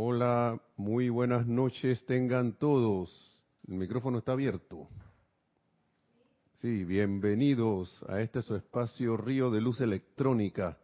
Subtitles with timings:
[0.00, 3.10] Hola, muy buenas noches tengan todos.
[3.66, 4.86] El micrófono está abierto.
[6.58, 10.78] Sí, bienvenidos a este su espacio Río de Luz Electrónica,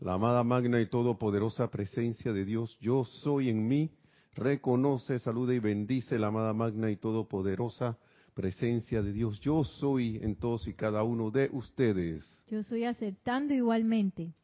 [0.00, 2.76] la amada magna y todopoderosa presencia de Dios.
[2.82, 3.90] Yo soy en mí,
[4.34, 7.96] reconoce, saluda y bendice la amada magna y todopoderosa
[8.34, 9.40] presencia de Dios.
[9.40, 12.44] Yo soy en todos y cada uno de ustedes.
[12.48, 14.34] Yo soy aceptando igualmente.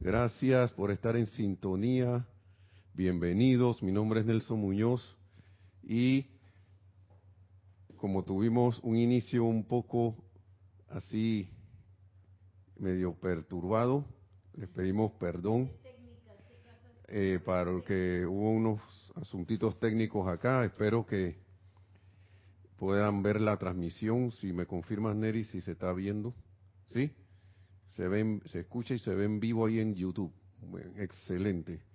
[0.00, 2.26] Gracias por estar en sintonía.
[2.92, 3.82] Bienvenidos.
[3.84, 5.16] Mi nombre es Nelson Muñoz
[5.82, 6.26] y
[7.96, 10.16] como tuvimos un inicio un poco
[10.88, 11.48] así
[12.76, 14.04] medio perturbado,
[14.54, 15.70] les pedimos perdón
[17.06, 18.80] eh, para que hubo unos
[19.14, 20.64] asuntitos técnicos acá.
[20.64, 21.38] Espero que
[22.76, 24.32] puedan ver la transmisión.
[24.32, 26.34] Si me confirmas, Neri, si se está viendo.
[26.86, 27.12] ¿Sí?
[27.90, 30.34] Se, ven, se escucha y se ve en vivo ahí en YouTube.
[30.96, 31.89] excelente.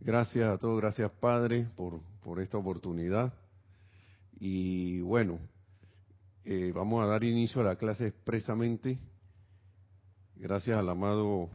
[0.00, 3.34] Gracias a todos, gracias Padre por, esta oportunidad.
[4.38, 5.40] Y bueno,
[6.44, 8.96] eh, vamos a dar inicio a la clase expresamente.
[10.36, 11.50] Gracias al amado,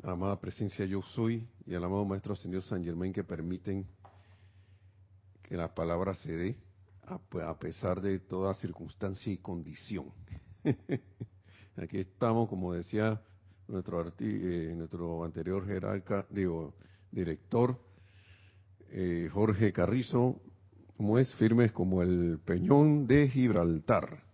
[0.00, 3.84] a la amada presencia yo soy y al amado Maestro Señor San Germain que permiten
[5.42, 6.56] que la palabra se dé
[7.02, 10.12] a, pesar de toda circunstancia y condición.
[11.76, 13.20] Aquí estamos, como decía
[13.66, 16.76] nuestro, eh, nuestro anterior jerarca, digo,
[17.10, 17.87] director,
[19.00, 20.40] eh, Jorge Carrizo,
[20.96, 24.24] como es firmes como el peñón de Gibraltar.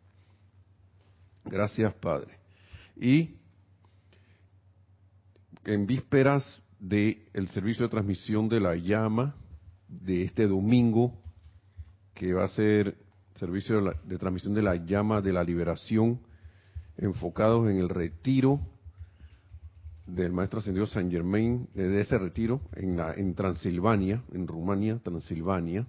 [1.44, 2.38] Gracias, Padre.
[2.96, 3.36] Y
[5.66, 9.36] en vísperas del el servicio de transmisión de la llama
[9.86, 11.12] de este domingo
[12.14, 12.96] que va a ser
[13.34, 16.20] servicio de, transmisión de la llama de la liberación,
[16.96, 18.60] enfocados en el retiro
[20.06, 25.86] del maestro ascendido San Germain, de ese retiro en, la, en Transilvania, en Rumania, Transilvania.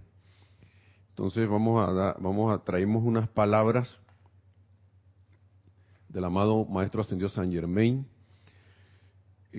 [1.10, 4.00] Entonces vamos a dar, vamos a traemos unas palabras
[6.10, 8.06] del amado maestro ascendido San Germain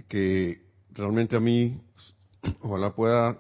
[0.09, 0.63] que
[0.93, 1.81] realmente a mí
[2.61, 3.37] ojalá pueda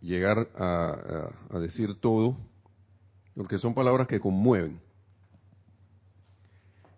[0.00, 2.36] llegar a, decir todo,
[3.34, 4.80] porque son palabras que conmueven,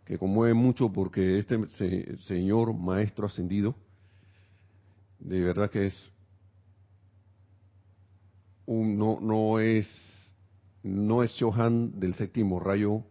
[0.05, 3.75] que conmueven mucho porque este señor maestro ascendido,
[5.19, 6.13] de verdad que es
[8.67, 9.89] un, no, no es
[10.83, 13.05] no es Johan del séptimo rayo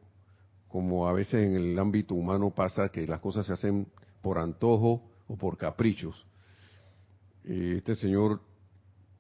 [0.68, 3.88] como a veces en el ámbito humano pasa que las cosas se hacen
[4.22, 6.26] por antojo o por caprichos.
[7.44, 8.42] Eh, este señor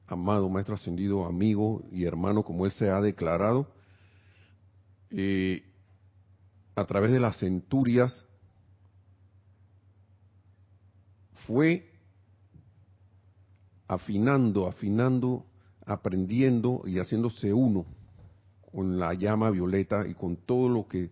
[0.07, 3.67] amado Maestro Ascendido, amigo y hermano como Él se ha declarado,
[5.09, 5.63] eh,
[6.75, 8.25] a través de las centurias,
[11.45, 11.89] fue
[13.87, 15.45] afinando, afinando,
[15.85, 17.85] aprendiendo y haciéndose uno
[18.71, 21.11] con la llama violeta y con todo lo que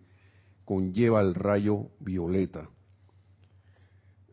[0.64, 2.68] conlleva el rayo violeta.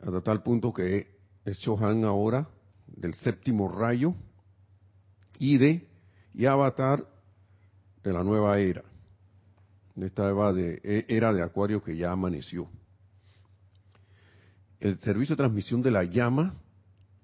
[0.02, 1.08] Hasta tal punto que
[1.44, 2.48] es Chohan ahora
[2.88, 4.14] del séptimo rayo
[5.40, 5.88] Ide
[6.34, 7.06] y Avatar
[8.04, 8.84] de la nueva era,
[10.06, 12.70] esta e, era de Acuario que ya amaneció.
[14.80, 16.54] El servicio de transmisión de la llama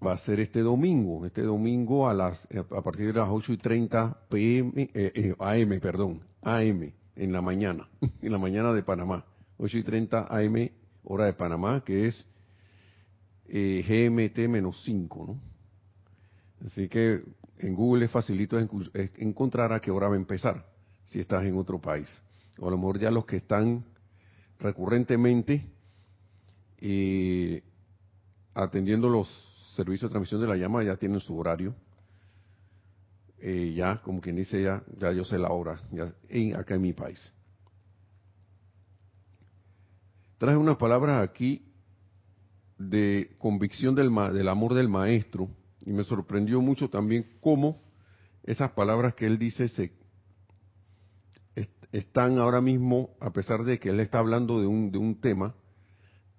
[0.05, 3.57] va a ser este domingo, este domingo a las a partir de las 8 y
[3.57, 7.87] 30 pm, eh, eh, AM, perdón, AM, en la mañana,
[8.21, 9.25] en la mañana de Panamá,
[9.57, 10.69] 8 y 30 AM,
[11.03, 12.25] hora de Panamá, que es
[13.47, 15.41] eh, GMT menos 5, ¿no?
[16.65, 17.21] Así que
[17.59, 20.65] en Google es facilito encontrar a qué hora va a empezar,
[21.03, 22.09] si estás en otro país.
[22.59, 23.83] O a lo mejor ya los que están
[24.59, 25.65] recurrentemente
[26.77, 27.63] eh,
[28.53, 29.27] atendiendo los
[29.75, 31.75] servicios de transmisión de la llama ya tienen su horario.
[33.39, 36.81] Eh, ya, como quien dice, ya, ya yo sé la hora, ya en, acá en
[36.81, 37.19] mi país.
[40.37, 41.65] Traje unas palabras aquí
[42.77, 45.49] de convicción del, del amor del maestro
[45.85, 47.81] y me sorprendió mucho también cómo
[48.43, 49.91] esas palabras que él dice se
[51.93, 55.55] están ahora mismo, a pesar de que él está hablando de un, de un tema,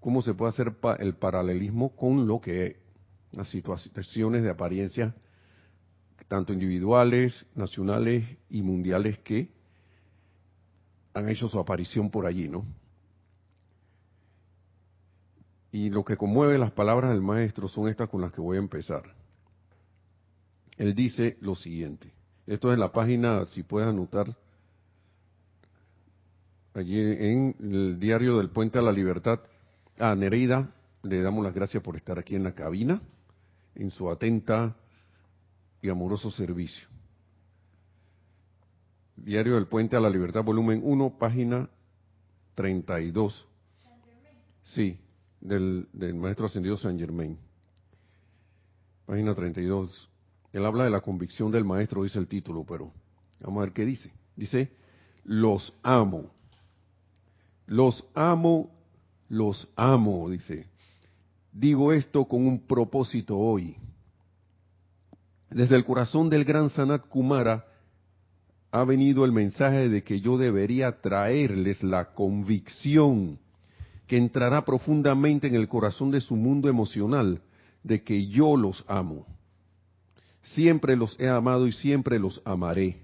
[0.00, 2.76] cómo se puede hacer el paralelismo con lo que
[3.32, 5.14] las situaciones de apariencia,
[6.28, 9.50] tanto individuales, nacionales y mundiales que
[11.14, 12.66] han hecho su aparición por allí, ¿no?
[15.72, 18.60] Y lo que conmueve las palabras del maestro son estas con las que voy a
[18.60, 19.02] empezar
[20.76, 22.12] él dice lo siguiente.
[22.46, 24.36] Esto es la página, si puedes anotar,
[26.75, 29.41] allí en el diario del Puente a la Libertad.
[29.99, 33.00] A Nereida le damos las gracias por estar aquí en la cabina,
[33.75, 34.76] en su atenta
[35.81, 36.88] y amoroso servicio.
[39.17, 41.69] Diario del Puente a la Libertad, volumen 1, página
[42.56, 43.47] 32.
[44.62, 44.99] Sí,
[45.41, 47.38] del, Maestro Ascendido San Germain.
[49.06, 50.11] Página 32.
[50.53, 52.93] Él habla de la convicción del Maestro, dice el título, pero
[53.41, 54.12] vamos a ver qué dice.
[54.35, 54.73] Dice,
[55.25, 56.31] los amo.
[57.66, 58.70] Los amo,
[59.28, 60.66] los amo, dice.
[61.52, 63.76] Digo esto con un propósito hoy.
[65.50, 67.64] Desde el corazón del gran Sanat Kumara
[68.72, 73.38] ha venido el mensaje de que yo debería traerles la convicción
[74.08, 77.40] que entrará profundamente en el corazón de su mundo emocional
[77.84, 79.26] de que yo los amo.
[80.43, 82.99] Siempre los he amado y siempre los amaré.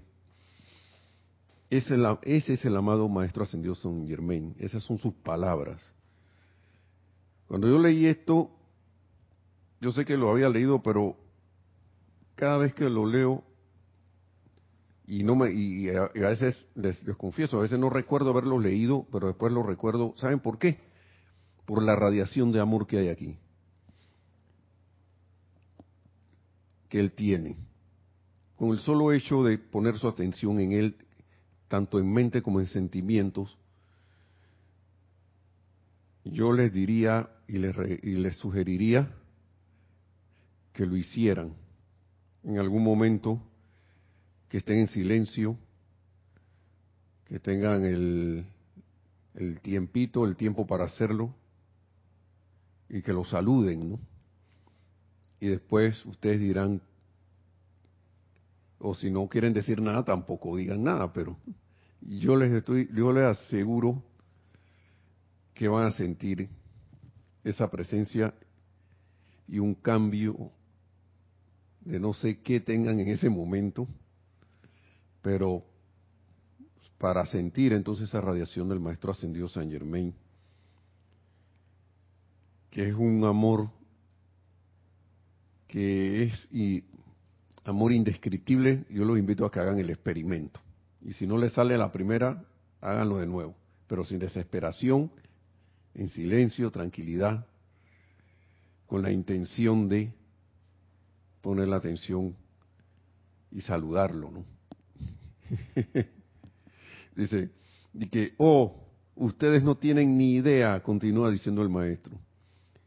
[1.71, 1.95] Ese,
[2.53, 4.53] es el amado Maestro Ascendido San Germain.
[4.59, 5.81] Esas son sus palabras.
[7.47, 8.51] Cuando yo leí esto,
[9.79, 11.15] yo sé que lo había leído, pero
[12.35, 13.45] cada vez que lo leo,
[15.07, 19.07] y no me y a, veces les, les, confieso, a veces no recuerdo haberlo leído,
[19.09, 20.13] pero después lo recuerdo.
[20.17, 20.77] ¿Saben por qué?
[21.65, 23.37] Por la radiación de amor que hay aquí.
[26.89, 27.55] Que él tiene.
[28.57, 30.97] Con el solo hecho de poner su atención en él,
[31.71, 33.57] tanto en mente como en sentimientos,
[36.25, 37.73] yo les diría y les,
[38.03, 39.09] y les sugeriría
[40.73, 41.53] que lo hicieran
[42.43, 43.41] en algún momento,
[44.49, 45.57] que estén en silencio,
[47.23, 48.45] que tengan el,
[49.35, 51.33] el tiempito, el tiempo para hacerlo,
[52.89, 53.99] y que lo saluden, ¿no?
[55.39, 56.81] Y después ustedes dirán,
[58.81, 61.37] o si no quieren decir nada, tampoco digan nada, pero
[62.01, 64.03] yo les estoy, yo les aseguro
[65.53, 66.49] que van a sentir
[67.43, 68.33] esa presencia
[69.47, 70.51] y un cambio
[71.81, 73.87] de no sé qué tengan en ese momento,
[75.21, 75.63] pero
[76.97, 80.13] para sentir entonces esa radiación del Maestro Ascendido San Germain,
[82.69, 83.69] que es un amor
[85.67, 86.83] que es y
[87.63, 90.59] amor indescriptible, yo los invito a que hagan el experimento.
[91.01, 92.43] Y si no les sale la primera,
[92.79, 93.55] háganlo de nuevo,
[93.87, 95.11] pero sin desesperación,
[95.93, 97.45] en silencio, tranquilidad,
[98.87, 100.13] con la intención de
[101.41, 102.35] poner la atención
[103.51, 104.45] y saludarlo, ¿no?
[107.15, 107.49] Dice,
[107.93, 112.17] y que, oh, ustedes no tienen ni idea, continúa diciendo el maestro,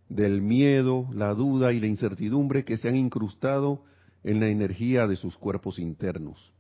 [0.09, 3.85] del miedo, la duda y la incertidumbre que se han incrustado
[4.25, 6.53] en la energía de sus cuerpos internos.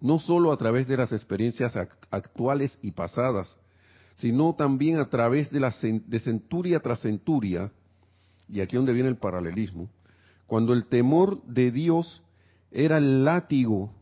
[0.00, 1.74] No solo a través de las experiencias
[2.10, 3.56] actuales y pasadas,
[4.16, 7.70] sino también a través de, la, centuria tras centuria,
[8.48, 9.88] y aquí donde viene el paralelismo,
[10.46, 12.22] cuando el temor de Dios
[12.70, 13.92] era el látigo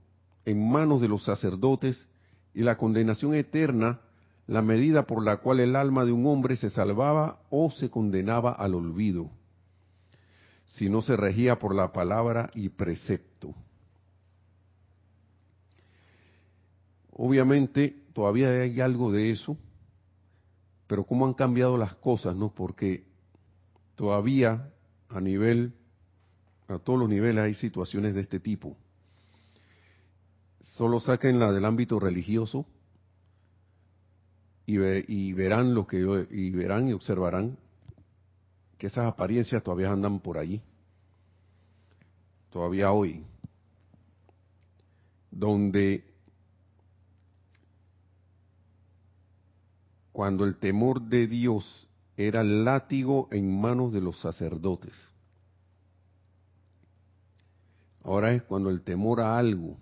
[0.44, 2.08] en manos de los sacerdotes
[2.54, 4.00] y la condenación eterna
[4.46, 8.52] la medida por la cual el alma de un hombre se salvaba o se condenaba
[8.52, 9.30] al olvido,
[10.76, 13.54] si no se regía por la palabra y precepto.
[17.10, 19.56] Obviamente todavía hay algo de eso,
[20.86, 22.52] pero cómo han cambiado las cosas, ¿no?
[22.52, 23.06] Porque
[23.94, 24.70] todavía
[25.08, 25.72] a nivel
[26.68, 28.76] a todos los niveles hay situaciones de este tipo.
[30.74, 32.66] Solo saquen la del ámbito religioso
[34.66, 37.56] y, verán lo que y verán y observarán
[38.76, 40.60] que esas apariencias todavía andan por allí.
[42.50, 43.24] Todavía hoy.
[45.30, 46.04] Donde
[50.12, 55.10] cuando el temor de Dios era látigo en manos de los sacerdotes
[58.06, 59.76] Ahora es cuando el temor a algo,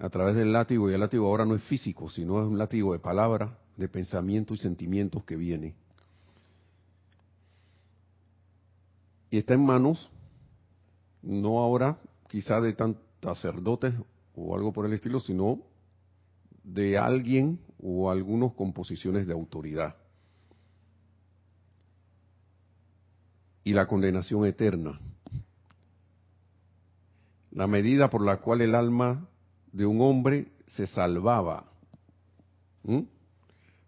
[0.00, 2.92] a través del látigo, y el látigo ahora no es físico, sino es un látigo
[2.92, 5.74] de palabra, de pensamiento y sentimientos que viene.
[9.32, 10.08] Y está en manos,
[11.26, 13.92] no ahora quizá de tan sacerdotes
[14.34, 15.60] o algo por el estilo, sino
[16.62, 19.96] de alguien o algunos con posiciones de autoridad.
[23.64, 25.00] Y la condenación eterna
[27.50, 29.26] la medida por la cual el alma
[29.72, 31.64] de un hombre se salvaba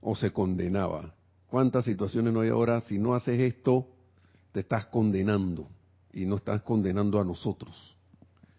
[0.00, 1.14] o se condenaba.
[1.48, 2.80] ¿Cuántas situaciones no hay ahora?
[2.80, 3.86] Si no haces esto,
[4.52, 5.68] te estás condenando
[6.12, 7.96] y no estás condenando a nosotros.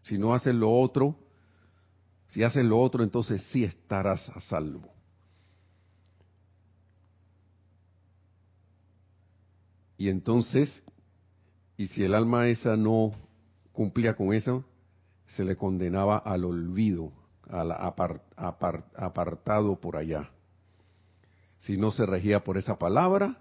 [0.02, 1.16] Si no haces lo otro,
[2.28, 4.90] si haces lo otro, entonces sí estarás a salvo.
[9.98, 10.84] Y entonces,
[11.76, 13.12] y si el alma esa no
[13.74, 14.64] cumplía con eso,
[15.28, 17.12] se le condenaba al olvido,
[17.50, 20.30] al apartado por allá.
[21.58, 23.38] Si no se regía por esa palabra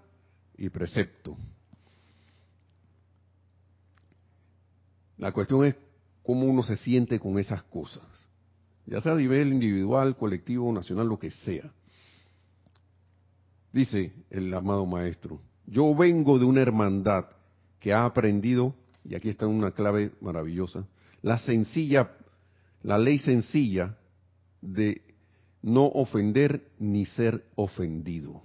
[0.57, 1.37] y precepto.
[5.19, 5.75] La cuestión es
[6.23, 8.03] cómo uno se siente con esas cosas,
[8.85, 11.71] ya sea a nivel individual, colectivo, nacional, lo que sea.
[13.73, 17.25] Dice el amado maestro, yo vengo de una hermandad
[17.79, 18.73] que ha aprendido,
[19.03, 20.87] y aquí está una clave maravillosa,
[21.21, 22.11] la sencilla,
[22.81, 23.97] la ley sencilla
[24.61, 25.01] de
[25.61, 28.41] no ofender ni ser ofendido.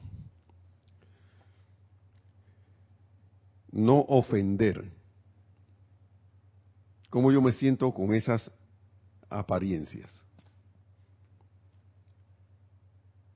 [3.70, 4.90] No ofender.
[7.14, 8.50] ¿Cómo yo me siento con esas
[9.30, 10.10] apariencias?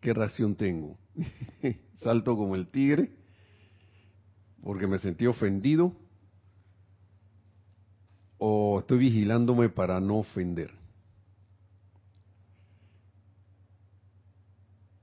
[0.00, 0.98] ¿Qué reacción tengo?
[2.02, 3.12] ¿Salto como el tigre
[4.64, 5.92] porque me sentí ofendido?
[8.38, 10.72] ¿O estoy vigilándome para no ofender?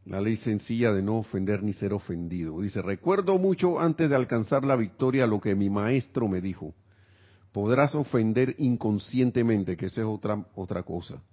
[0.04, 2.60] La ley sencilla de no ofender ni ser ofendido.
[2.60, 6.74] Dice, recuerdo mucho antes de alcanzar la victoria lo que mi maestro me dijo.
[7.56, 11.24] Podrás ofender inconscientemente, que esa es otra, otra cosa.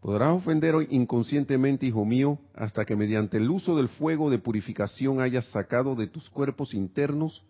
[0.00, 5.46] Podrás ofender inconscientemente, hijo mío, hasta que mediante el uso del fuego de purificación hayas
[5.46, 7.44] sacado de tus cuerpos internos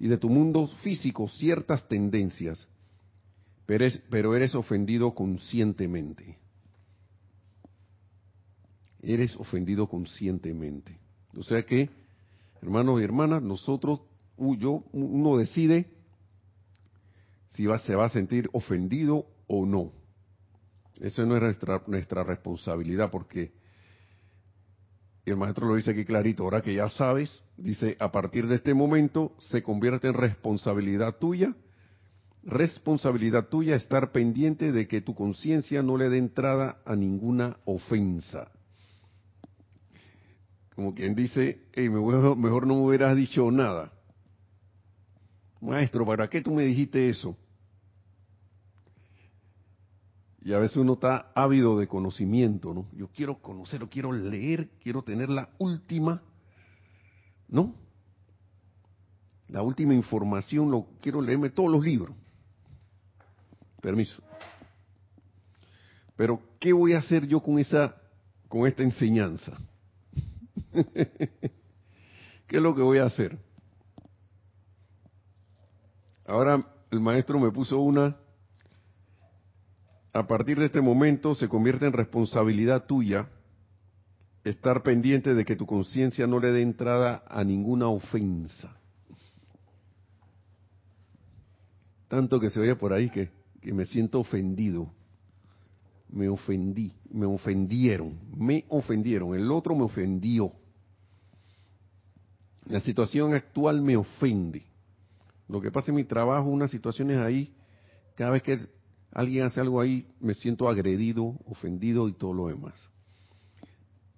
[0.00, 2.66] y de tu mundo físico ciertas tendencias,
[3.64, 6.36] pero, pero eres ofendido conscientemente
[9.04, 10.98] eres ofendido conscientemente.
[11.36, 11.90] O sea que,
[12.60, 14.00] hermanos y hermanas, nosotros,
[14.58, 16.01] yo, uno decide
[17.54, 19.92] si va, se va a sentir ofendido o no.
[21.00, 23.52] Eso no es nuestra, responsabilidad porque
[25.24, 28.74] el maestro lo dice aquí clarito, ahora que ya sabes, dice, a partir de este
[28.74, 31.54] momento se convierte en responsabilidad tuya,
[32.42, 38.50] responsabilidad tuya estar pendiente de que tu conciencia no le dé entrada a ninguna ofensa
[40.74, 43.92] como quien dice, mejor, no me hubieras dicho nada.
[45.60, 47.36] Maestro, ¿para qué tú me dijiste eso?
[50.44, 52.86] Y a veces uno está ávido de conocimiento, ¿no?
[52.92, 56.20] Yo quiero conocer, quiero leer, quiero tener la última,
[57.48, 57.74] ¿no?
[59.48, 62.16] La última información, lo quiero leerme todos los libros.
[63.80, 64.22] Permiso.
[66.16, 67.96] Pero ¿qué voy a hacer yo con esa
[68.48, 69.56] con esta enseñanza?
[70.72, 73.38] ¿Qué es lo que voy a hacer?
[76.26, 78.16] Ahora el maestro me puso una,
[80.12, 83.28] a partir de este momento se convierte en responsabilidad tuya
[84.44, 88.76] estar pendiente de que tu conciencia no le dé entrada a ninguna ofensa.
[92.08, 93.30] Tanto que se oye por ahí que,
[93.62, 94.92] que me siento ofendido.
[96.10, 100.52] Me ofendí, me ofendieron, me ofendieron, el otro me ofendió.
[102.66, 104.62] La situación actual me ofende.
[105.48, 107.54] Lo que pasa en mi trabajo, unas situaciones ahí,
[108.14, 108.58] cada vez que
[109.12, 112.88] alguien hace algo ahí, me siento agredido, ofendido y todo lo demás.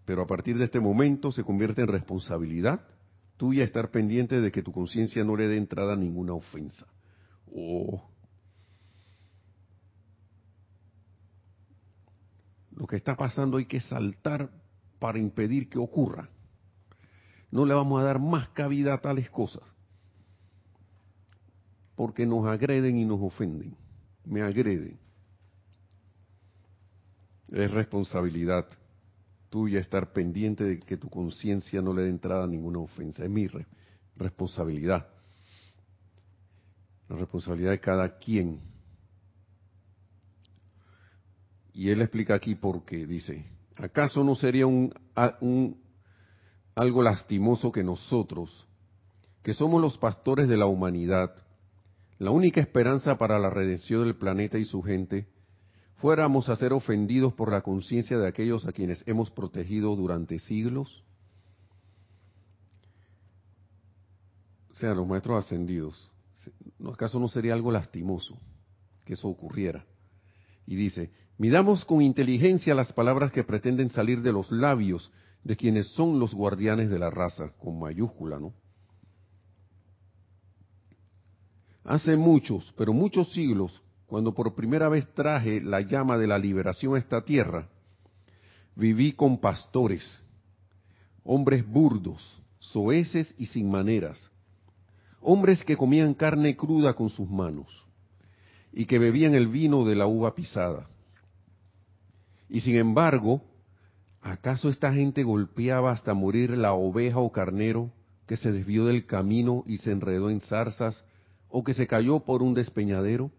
[0.05, 2.81] Pero a partir de este momento se convierte en responsabilidad
[3.37, 6.87] tuya estar pendiente de que tu conciencia no le dé entrada a ninguna ofensa.
[7.53, 8.03] Oh.
[12.73, 14.51] Lo que está pasando hay que saltar
[14.99, 16.29] para impedir que ocurra.
[17.51, 19.63] No le vamos a dar más cabida a tales cosas.
[21.95, 23.77] Porque nos agreden y nos ofenden.
[24.25, 24.99] Me agreden.
[27.49, 28.67] Es responsabilidad
[29.51, 33.25] tuya estar pendiente de que tu conciencia no le dé entrada a ninguna ofensa.
[33.25, 33.49] Es mi
[34.17, 35.07] responsabilidad.
[37.09, 38.61] La responsabilidad de cada quien.
[41.73, 43.07] Y él explica aquí por qué.
[43.07, 43.45] Dice,
[43.77, 44.93] ¿acaso no sería un,
[45.41, 45.81] un
[46.75, 48.67] algo lastimoso que nosotros,
[49.43, 51.44] que somos los pastores de la humanidad,
[52.25, 55.27] la única esperanza para la redención del planeta y su gente,
[55.97, 61.05] fuéramos a ser ofendidos por la conciencia de aquellos a quienes hemos protegido durante siglos?
[64.73, 66.11] O sea, los maestros ascendidos,
[66.91, 68.39] ¿acaso no sería algo lastimoso
[69.05, 69.85] que eso ocurriera?
[70.67, 75.13] Y dice, miramos con inteligencia las palabras que pretenden salir de los labios
[75.43, 78.55] de quienes son los guardianes de la raza, con mayúscula, ¿no?
[81.85, 86.95] Hace muchos, pero muchos siglos, cuando por primera vez traje la llama de la liberación
[86.95, 87.69] a esta tierra,
[88.75, 90.03] viví con pastores,
[91.25, 94.31] hombres burdos, soeces y sin maneras,
[95.21, 97.69] hombres que comían carne cruda con sus manos,
[98.73, 100.89] y que bebían el vino de la uva pisada.
[102.49, 103.43] Y sin embargo,
[104.23, 107.91] ¿acaso esta gente golpeaba hasta morir la oveja o carnero
[108.27, 111.05] que se desvió del camino y se enredó en zarzas
[111.57, 113.31] o que se cayó por un despeñadero?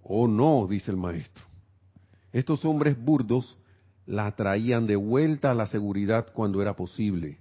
[0.00, 1.44] Oh no, dice el maestro.
[2.32, 3.58] Estos hombres burdos
[4.06, 7.40] la traían de vuelta a la seguridad cuando era posible.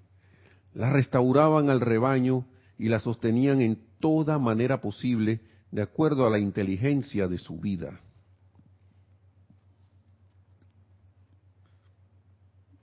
[0.73, 2.47] La restauraban al rebaño
[2.79, 8.01] y la sostenían en toda manera posible de acuerdo a la inteligencia de su vida.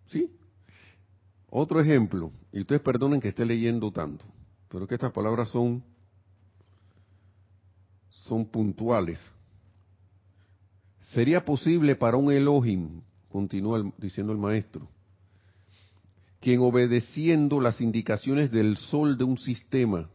[0.06, 0.30] ¿Sí?
[1.50, 4.24] Otro ejemplo, y ustedes perdonen que esté leyendo tanto,
[4.74, 5.84] pero que estas palabras son
[8.10, 9.20] son puntuales.
[11.12, 14.88] ¿Sería posible para un Elohim, continúa diciendo el maestro,
[16.40, 20.10] quien obedeciendo las indicaciones del sol de un sistema,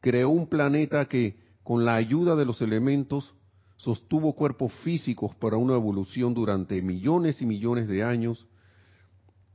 [0.00, 3.32] creó un planeta que, con la ayuda de los elementos,
[3.78, 8.46] sostuvo cuerpos físicos para una evolución durante millones y millones de años,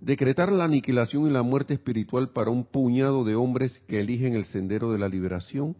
[0.03, 4.45] decretar la aniquilación y la muerte espiritual para un puñado de hombres que eligen el
[4.45, 5.77] sendero de la liberación?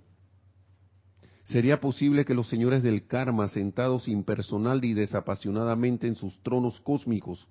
[1.44, 7.48] ¿Sería posible que los señores del karma, sentados impersonal y desapasionadamente en sus tronos cósmicos,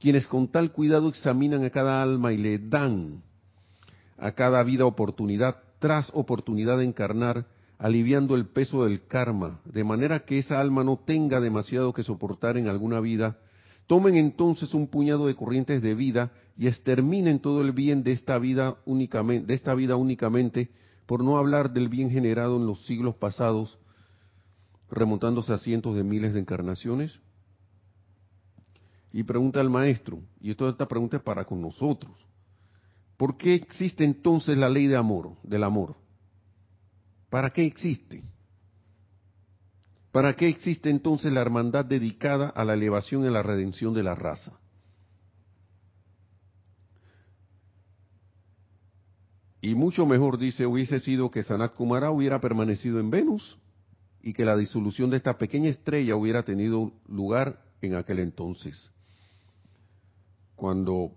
[0.00, 3.22] quienes con tal cuidado examinan a cada alma y le dan
[4.16, 7.46] a cada vida oportunidad tras oportunidad de encarnar,
[7.78, 12.56] aliviando el peso del karma, de manera que esa alma no tenga demasiado que soportar
[12.56, 13.36] en alguna vida,
[13.88, 18.38] tomen entonces un puñado de corrientes de vida y exterminen todo el bien de esta
[18.38, 20.70] vida únicamente, de esta vida únicamente,
[21.06, 23.78] por no hablar del bien generado en los siglos pasados,
[24.90, 27.18] remontándose a cientos de miles de encarnaciones.
[29.10, 32.12] Y pregunta al maestro, y esta pregunta es para con nosotros.
[33.16, 35.96] ¿Por qué existe entonces la ley de amor, del amor?
[37.30, 38.22] ¿Para qué existe?
[40.18, 44.16] ¿Para qué existe entonces la hermandad dedicada a la elevación y la redención de la
[44.16, 44.58] raza?
[49.60, 53.58] Y mucho mejor, dice, hubiese sido que Sanat Kumara hubiera permanecido en Venus
[54.20, 58.90] y que la disolución de esta pequeña estrella hubiera tenido lugar en aquel entonces.
[60.56, 61.12] Cuando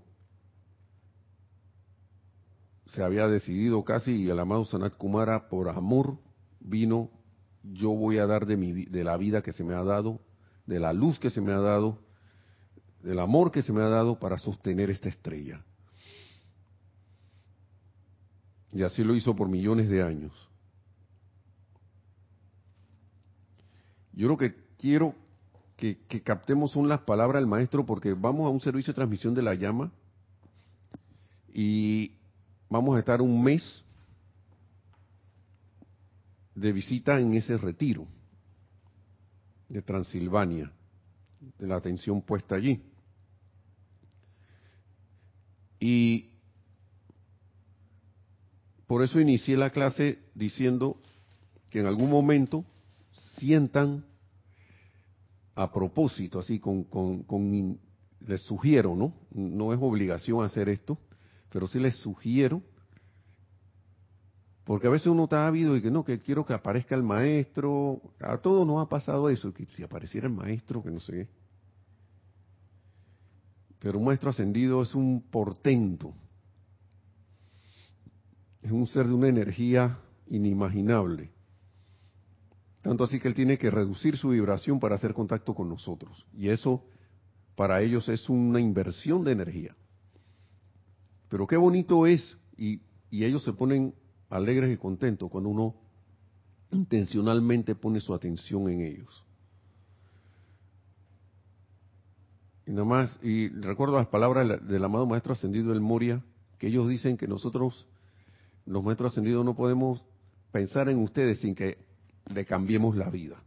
[2.91, 6.19] se había decidido casi y el amado Sanat Kumara por amor
[6.59, 7.09] vino,
[7.63, 10.19] yo voy a dar de, mi, de la vida que se me ha dado,
[10.65, 11.99] de la luz que se me ha dado,
[13.03, 15.63] del amor que se me ha dado para sostener esta estrella.
[18.73, 20.31] Y así lo hizo por millones de años.
[24.13, 25.13] Yo lo que quiero
[25.75, 29.33] que, que captemos son las palabras del maestro porque vamos a un servicio de transmisión
[29.33, 29.91] de la llama
[31.53, 32.13] y
[32.69, 33.83] vamos a estar un mes
[36.61, 38.07] de visita en ese retiro
[39.67, 40.71] de Transilvania,
[41.57, 42.79] de la atención puesta allí.
[45.79, 46.29] Y
[48.85, 50.97] por eso inicié la clase diciendo
[51.71, 52.63] que en algún momento
[53.37, 54.05] sientan
[55.55, 57.79] a propósito, así con, con, con
[58.19, 59.15] les sugiero, ¿no?
[59.31, 60.99] No es obligación hacer esto,
[61.49, 62.61] pero sí les sugiero,
[64.71, 68.01] porque a veces uno está ávido y que no, que quiero que aparezca el maestro,
[68.21, 71.27] a todos nos ha pasado eso, que si apareciera el maestro, que no sé.
[73.79, 76.13] Pero un maestro ascendido es un portento,
[78.61, 81.31] es un ser de una energía inimaginable.
[82.81, 86.25] Tanto así que él tiene que reducir su vibración para hacer contacto con nosotros.
[86.31, 86.85] Y eso
[87.57, 89.75] para ellos es una inversión de energía.
[91.27, 92.79] Pero qué bonito es, y,
[93.11, 93.95] ellos se ponen
[94.31, 95.75] alegres y contentos cuando uno
[96.71, 99.23] intencionalmente pone su atención en ellos.
[102.65, 106.23] Y nada más, y recuerdo las palabras del amado Maestro Ascendido del Moria,
[106.57, 107.85] que ellos dicen que nosotros,
[108.65, 110.01] los Maestros Ascendidos, no podemos
[110.51, 111.77] pensar en ustedes sin que
[112.33, 113.43] le cambiemos la vida.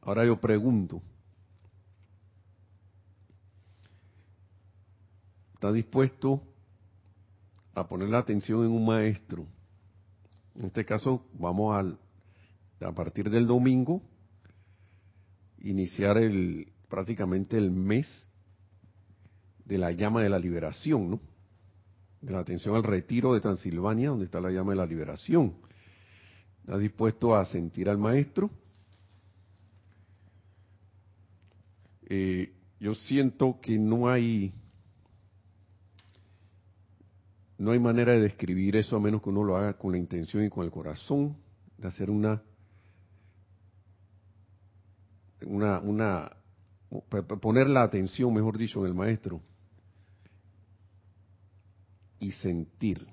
[0.00, 1.00] Ahora yo pregunto,
[5.54, 6.42] está dispuesto
[7.74, 9.46] a poner la atención en un maestro.
[10.54, 11.98] En este caso, vamos al,
[12.80, 14.02] a partir del domingo,
[15.58, 18.28] iniciar el, prácticamente el mes
[19.64, 21.20] de la llama de la liberación, ¿no?
[22.20, 25.54] De la atención al retiro de Transilvania, donde está la llama de la liberación.
[26.60, 28.50] ¿Está dispuesto a sentir al maestro?
[32.08, 34.52] Eh, yo siento que no hay
[37.60, 40.42] no hay manera de describir eso a menos que uno lo haga con la intención
[40.42, 41.36] y con el corazón
[41.76, 42.42] de hacer una
[45.42, 46.32] una una
[47.40, 49.42] poner la atención, mejor dicho, en el maestro
[52.18, 53.06] y sentir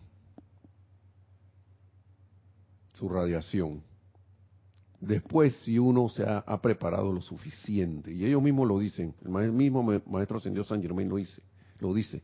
[2.94, 3.84] su radiación.
[5.02, 9.84] Después, si uno se ha, preparado lo suficiente, y ellos mismos lo dicen, el mismo
[10.08, 11.42] maestro ascendió San Germain lo dice,
[11.80, 12.24] lo dice,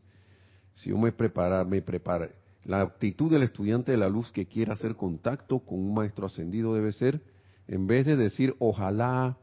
[0.76, 2.30] si yo me prepara, me prepara,
[2.64, 6.74] la actitud del estudiante de la luz que quiera hacer contacto con un maestro ascendido
[6.74, 7.22] debe ser,
[7.68, 9.36] en vez de decir ojalá,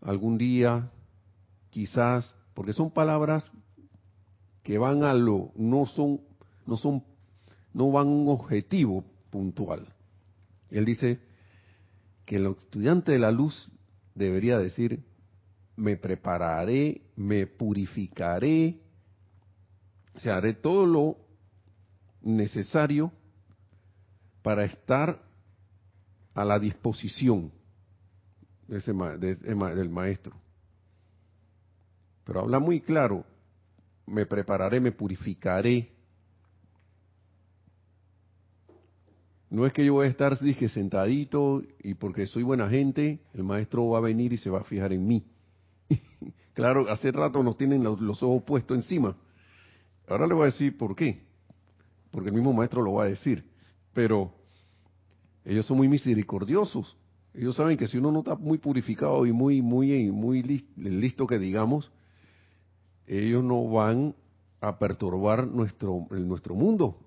[0.00, 0.90] algún día,
[1.70, 3.50] quizás, porque son palabras
[4.62, 6.20] que van a lo, no son,
[6.66, 7.02] no son,
[7.72, 9.88] no van a un objetivo puntual.
[10.70, 11.20] Él dice
[12.24, 13.70] que el estudiante de la luz
[14.14, 15.04] debería decir,
[15.76, 18.80] me prepararé, me purificaré,
[20.14, 21.16] o sea, haré todo lo
[22.22, 23.12] necesario
[24.42, 25.22] para estar
[26.34, 27.52] a la disposición
[28.68, 30.36] de ese, del maestro.
[32.24, 33.24] Pero habla muy claro,
[34.06, 35.92] me prepararé, me purificaré.
[39.50, 43.44] No es que yo voy a estar dije, sentadito y porque soy buena gente, el
[43.44, 45.24] maestro va a venir y se va a fijar en mí.
[46.54, 49.16] claro, hace rato nos tienen los, ojos puestos encima.
[50.08, 51.22] Ahora le voy a decir por qué.
[52.10, 53.44] Porque el mismo maestro lo va a decir.
[53.92, 54.32] Pero
[55.44, 56.96] ellos son muy misericordiosos.
[57.34, 61.38] Ellos saben que si uno no está muy purificado y muy, muy, muy listo que
[61.38, 61.90] digamos,
[63.06, 64.14] ellos no van
[64.60, 66.98] a perturbar nuestro, nuestro mundo.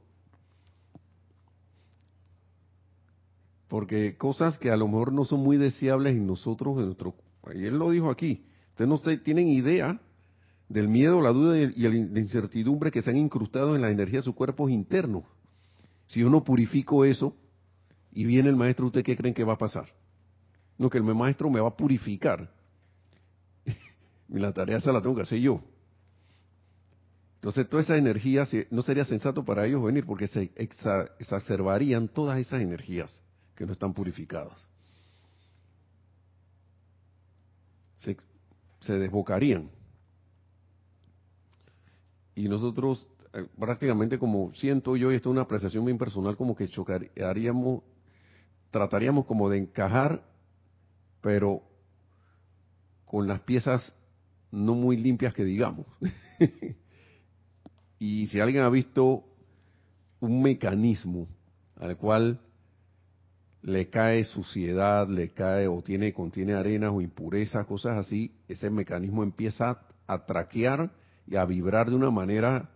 [3.68, 7.16] Porque cosas que a lo mejor no son muy deseables en nosotros, en nuestro,
[7.54, 10.00] y él lo dijo aquí, ustedes no tienen idea
[10.70, 14.26] del miedo, la duda y la incertidumbre que se han incrustado en la energía de
[14.26, 15.24] sus cuerpos internos.
[16.08, 17.36] Si yo no purifico eso
[18.12, 19.88] y viene el maestro, ¿usted qué creen que va a pasar?
[20.78, 22.52] No, que el maestro me va a purificar.
[24.30, 25.62] la tarea esa la tengo que hacer yo.
[27.36, 30.52] Entonces, toda esa energía no sería sensato para ellos venir porque se
[31.20, 33.22] exacerbarían todas esas energías
[33.56, 34.68] que no están purificadas.
[38.00, 38.18] Se,
[38.82, 39.70] se desbocarían.
[42.38, 46.56] Y nosotros, eh, prácticamente como siento yo, y esto es una apreciación bien personal, como
[46.56, 47.82] que chocaríamos,
[48.70, 50.24] trataríamos como de encajar,
[51.20, 51.64] pero
[53.06, 53.92] con las piezas
[54.52, 55.88] no muy limpias que digamos.
[58.00, 59.24] Y si alguien ha visto
[60.20, 61.28] un mecanismo
[61.78, 62.40] al cual
[63.64, 69.24] le cae suciedad, le cae o tiene contiene arenas o impurezas, cosas así, ese mecanismo
[69.24, 70.92] empieza a traquear
[71.28, 72.70] y a vibrar de una manera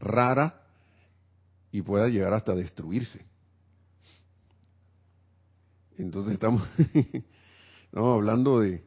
[0.00, 0.62] rara
[1.70, 3.24] y pueda llegar hasta destruirse.
[5.96, 6.62] Entonces estamos,
[7.84, 8.82] estamos hablando de,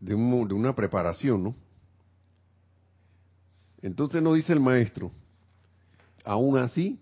[0.00, 1.54] de, un, de una preparación, ¿no?
[3.80, 5.12] Entonces no dice el maestro,
[6.24, 7.00] aún así,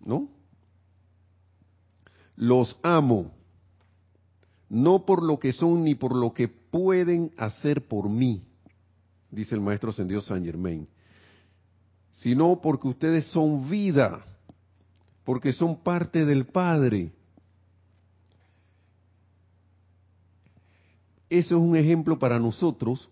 [0.00, 0.28] ¿no?
[2.36, 3.32] Los amo,
[4.68, 8.49] no por lo que son ni por lo que pueden hacer por mí,
[9.30, 10.88] dice el maestro ascendido San Germain,
[12.10, 14.24] sino porque ustedes son vida,
[15.24, 17.12] porque son parte del Padre.
[21.28, 23.08] Eso es un ejemplo para nosotros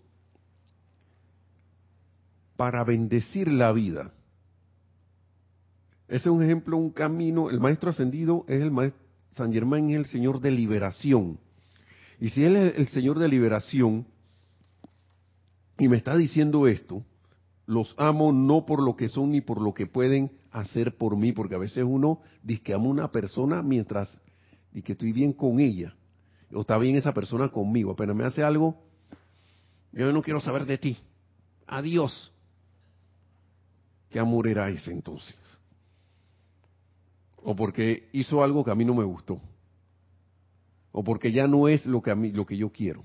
[2.57, 4.11] para bendecir la vida.
[6.09, 7.49] Ese es un ejemplo, un camino.
[7.49, 9.01] El maestro ascendido es el maestro,
[9.31, 11.39] San Germán es el Señor de liberación.
[12.19, 14.05] Y si Él es el Señor de liberación
[15.79, 17.03] y me está diciendo esto,
[17.65, 21.31] los amo no por lo que son ni por lo que pueden hacer por mí,
[21.31, 24.19] porque a veces uno dice que amo a una persona mientras
[24.73, 25.95] y que estoy bien con ella,
[26.53, 28.75] o está bien esa persona conmigo, apenas me hace algo,
[29.91, 30.97] yo no quiero saber de ti.
[31.65, 32.31] Adiós.
[34.09, 35.35] ¿qué amor era ese entonces?
[37.37, 39.39] O porque hizo algo que a mí no me gustó.
[40.91, 43.03] O porque ya no es lo que a mí lo que yo quiero.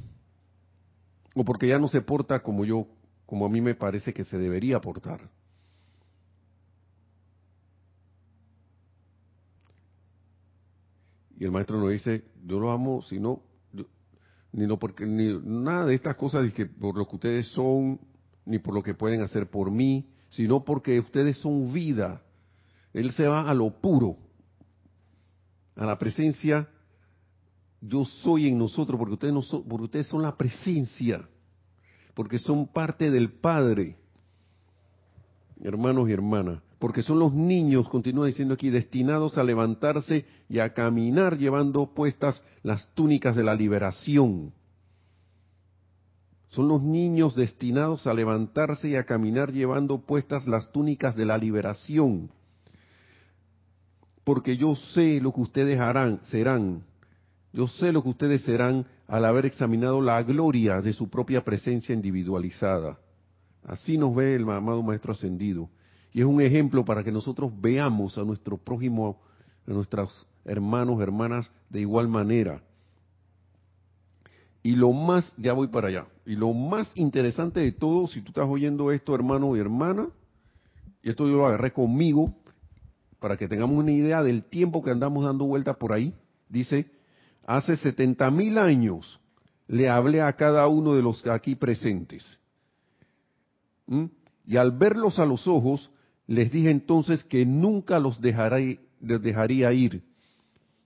[1.34, 2.86] O porque ya no se porta como yo
[3.26, 5.30] como a mí me parece que se debería portar.
[11.36, 13.42] Y el maestro nos dice, yo lo amo, sino
[14.52, 17.98] ni no porque ni nada de estas cosas que por lo que ustedes son,
[18.46, 22.22] ni por lo que pueden hacer por mí, sino porque ustedes son vida.
[22.92, 24.16] Él se va a lo puro,
[25.74, 26.68] a la presencia.
[27.86, 31.28] Yo soy en nosotros, porque ustedes, no son, porque ustedes son la presencia,
[32.14, 33.96] porque son parte del Padre.
[35.60, 40.72] Hermanos y hermanas, porque son los niños, continúa diciendo aquí, destinados a levantarse y a
[40.72, 44.52] caminar llevando puestas las túnicas de la liberación.
[46.48, 51.36] Son los niños destinados a levantarse y a caminar llevando puestas las túnicas de la
[51.36, 52.30] liberación.
[54.22, 56.84] Porque yo sé lo que ustedes harán, serán.
[57.54, 61.94] Yo sé lo que ustedes serán al haber examinado la gloria de su propia presencia
[61.94, 62.98] individualizada.
[63.62, 65.70] Así nos ve el amado Maestro Ascendido.
[66.12, 69.20] Y es un ejemplo para que nosotros veamos a nuestro prójimo,
[69.68, 72.60] a nuestros hermanos, hermanas, de igual manera.
[74.64, 78.28] Y lo más, ya voy para allá, y lo más interesante de todo, si tú
[78.30, 80.08] estás oyendo esto, hermano y hermana,
[81.02, 82.34] y esto yo lo agarré conmigo,
[83.20, 86.14] para que tengamos una idea del tiempo que andamos dando vueltas por ahí,
[86.48, 86.93] dice,
[87.46, 89.20] hace 70 mil años
[89.66, 92.24] le hablé a cada uno de los aquí presentes.
[93.86, 94.06] ¿Mm?
[94.46, 95.90] Y al verlos a los ojos,
[96.26, 100.02] les dije entonces que nunca los les dejaría ir.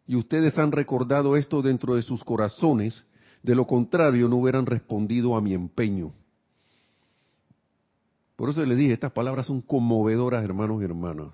[0.07, 3.05] Y ustedes han recordado esto dentro de sus corazones
[3.43, 6.13] de lo contrario, no hubieran respondido a mi empeño.
[8.37, 11.29] Por eso le dije, estas palabras son conmovedoras, hermanos y hermanas.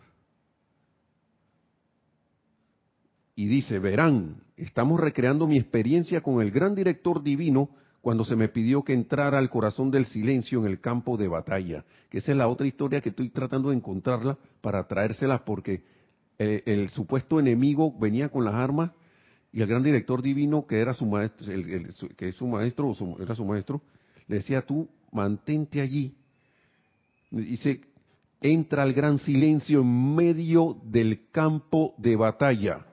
[3.34, 7.70] Y dice, verán, estamos recreando mi experiencia con el gran director divino
[8.00, 11.84] cuando se me pidió que entrara al corazón del silencio en el campo de batalla.
[12.10, 15.82] Que esa es la otra historia que estoy tratando de encontrarla para traérsela porque
[16.38, 18.90] el, el supuesto enemigo venía con las armas
[19.54, 21.46] y el gran director divino, que era su maestro,
[22.16, 23.80] que es su maestro, o era su maestro,
[24.26, 26.12] le decía, tú mantente allí.
[27.30, 27.80] Dice,
[28.40, 32.84] entra al gran silencio en medio del campo de batalla.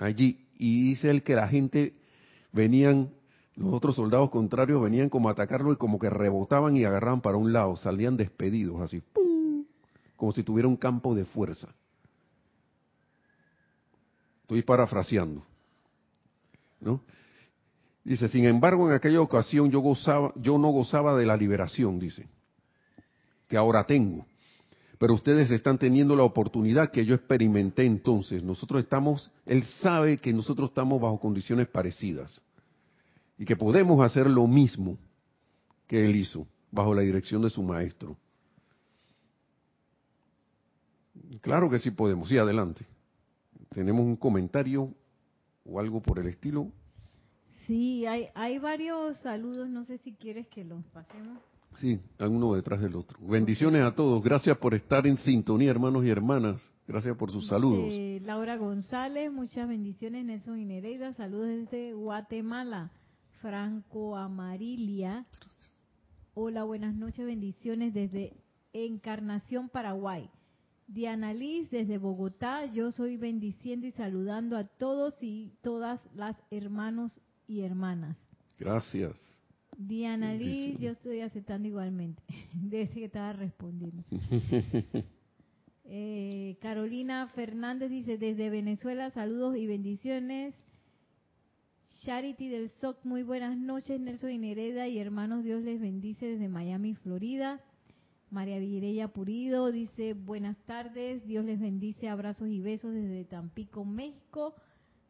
[0.00, 0.46] Allí.
[0.58, 1.94] Y dice él que la gente
[2.52, 3.10] venían,
[3.54, 7.36] los otros soldados contrarios venían como a atacarlo y como que rebotaban y agarraban para
[7.36, 9.64] un lado, salían despedidos, así, ¡pum!
[10.16, 11.68] como si tuviera un campo de fuerza.
[14.42, 15.44] Estoy parafraseando.
[16.80, 17.00] ¿no?
[18.04, 22.26] Dice, sin embargo, en aquella ocasión yo gozaba, yo no gozaba de la liberación, dice,
[23.46, 24.26] que ahora tengo.
[24.98, 28.42] Pero ustedes están teniendo la oportunidad que yo experimenté entonces.
[28.42, 32.42] Nosotros estamos, él sabe que nosotros estamos bajo condiciones parecidas
[33.38, 34.98] y que podemos hacer lo mismo
[35.86, 38.16] que él hizo bajo la dirección de su maestro.
[41.40, 42.28] Claro que sí podemos.
[42.28, 42.84] Sí, adelante.
[43.70, 44.92] Tenemos un comentario
[45.64, 46.72] o algo por el estilo.
[47.66, 51.38] Sí, hay, hay varios saludos, no sé si quieres que los pasemos.
[51.76, 53.18] Sí, uno detrás del otro.
[53.20, 56.72] Bendiciones a todos, gracias por estar en sintonía, hermanos y hermanas.
[56.88, 57.94] Gracias por sus saludos.
[58.22, 60.24] Laura González, muchas bendiciones.
[60.24, 62.90] Nelson y Nereida, saludos desde Guatemala.
[63.40, 65.24] Franco Amarilia,
[66.34, 68.32] hola, buenas noches, bendiciones desde
[68.72, 70.28] Encarnación, Paraguay.
[70.88, 77.20] Diana Liz desde Bogotá, yo soy bendiciendo y saludando a todos y todas las hermanos
[77.46, 78.16] y hermanas.
[78.58, 79.37] Gracias.
[79.78, 82.20] Diana Liz, yo estoy aceptando igualmente,
[82.52, 84.02] desde que estaba respondiendo.
[85.84, 90.54] eh, Carolina Fernández dice, desde Venezuela, saludos y bendiciones.
[92.02, 96.48] Charity del SOC, muy buenas noches, Nelson y Nereda y hermanos, Dios les bendice desde
[96.48, 97.60] Miami, Florida.
[98.30, 104.56] María Virella Purido dice, buenas tardes, Dios les bendice, abrazos y besos desde Tampico, México.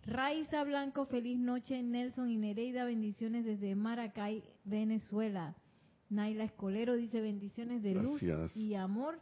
[0.09, 5.55] Raiza Blanco, feliz noche, Nelson y Nereida, bendiciones desde Maracay, Venezuela.
[6.09, 8.23] Naila Escolero dice bendiciones de luz
[8.57, 9.21] y amor.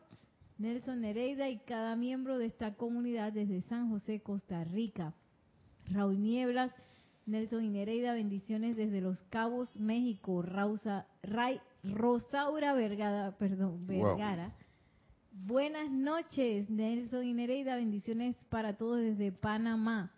[0.58, 5.12] Nelson Nereida y cada miembro de esta comunidad desde San José, Costa Rica.
[5.90, 6.70] Raúl Nieblas,
[7.26, 10.40] Nelson y Nereida, bendiciones desde Los Cabos, México.
[10.40, 14.54] Rausa, Ray, Rosaura Vergara, perdón, Vergara.
[15.32, 20.12] Buenas noches, Nelson y Nereida, bendiciones para todos desde Panamá.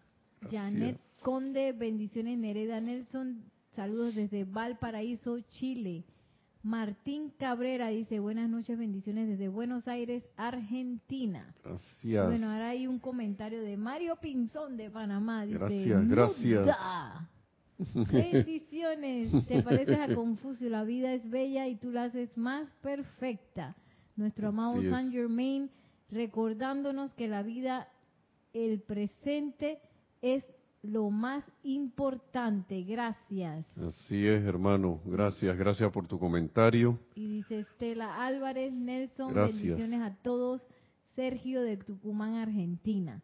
[0.51, 3.43] Janet Conde, bendiciones Nereida Nelson,
[3.75, 6.05] saludos desde Valparaíso, Chile.
[6.63, 11.55] Martín Cabrera dice, buenas noches, bendiciones desde Buenos Aires, Argentina.
[11.65, 12.27] Gracias.
[12.27, 15.47] Bueno, ahora hay un comentario de Mario Pinzón de Panamá.
[15.47, 16.77] Dice, gracias, gracias.
[17.95, 19.31] Bendiciones.
[19.49, 20.69] Te pareces a Confucio.
[20.69, 23.77] La vida es bella y tú la haces más perfecta.
[24.17, 25.71] Nuestro amado Saint Germain
[26.11, 27.89] recordándonos que la vida,
[28.53, 29.81] el presente,
[30.23, 30.45] es
[30.83, 32.83] lo más importante.
[32.83, 33.67] Gracias.
[33.77, 35.01] Así es, hermano.
[35.05, 36.99] Gracias, gracias por tu comentario.
[37.15, 40.67] Y dice Estela Álvarez, Nelson, bendiciones a todos.
[41.15, 43.23] Sergio de Tucumán, Argentina.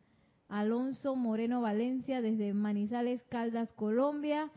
[0.48, 4.50] Alonso Moreno Valencia desde Manizales, Caldas, Colombia.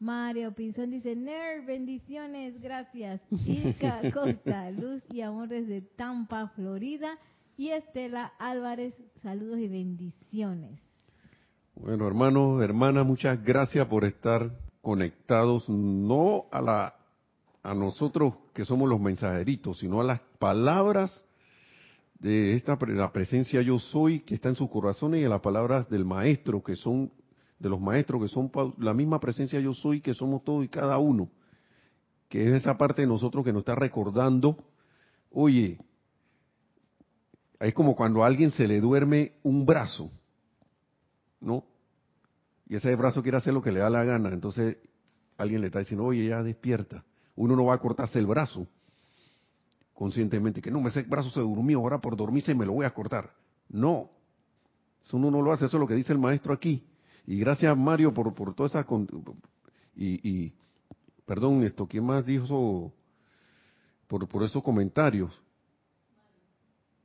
[0.00, 3.20] Mario Pinzón dice, Ner, bendiciones, gracias.
[3.46, 7.18] Ilka Costa, luz y amor desde Tampa, Florida.
[7.56, 10.89] Y Estela Álvarez, saludos y bendiciones.
[11.82, 14.50] Bueno, hermanos, hermanas, muchas gracias por estar
[14.82, 16.94] conectados, no a la
[17.62, 21.24] a nosotros que somos los mensajeritos, sino a las palabras
[22.18, 25.88] de esta la presencia yo soy que está en sus corazones y a las palabras
[25.88, 27.10] del maestro que son
[27.58, 30.98] de los maestros que son la misma presencia yo soy que somos todos y cada
[30.98, 31.30] uno,
[32.28, 34.54] que es esa parte de nosotros que nos está recordando,
[35.30, 35.78] oye,
[37.58, 40.10] es como cuando a alguien se le duerme un brazo,
[41.40, 41.69] ¿no?
[42.70, 44.76] Y ese brazo quiere hacer lo que le da la gana, entonces
[45.36, 47.04] alguien le está diciendo, oye, ya despierta.
[47.34, 48.68] Uno no va a cortarse el brazo
[49.92, 53.34] conscientemente, que no, ese brazo se durmió, ahora por dormirse me lo voy a cortar.
[53.68, 54.08] No,
[55.02, 56.86] eso uno no lo hace, eso es lo que dice el maestro aquí.
[57.26, 58.86] Y gracias Mario por, por toda.
[59.96, 60.54] Y, y,
[61.26, 62.92] perdón, esto, ¿quién más dijo
[64.06, 65.42] por, por esos comentarios?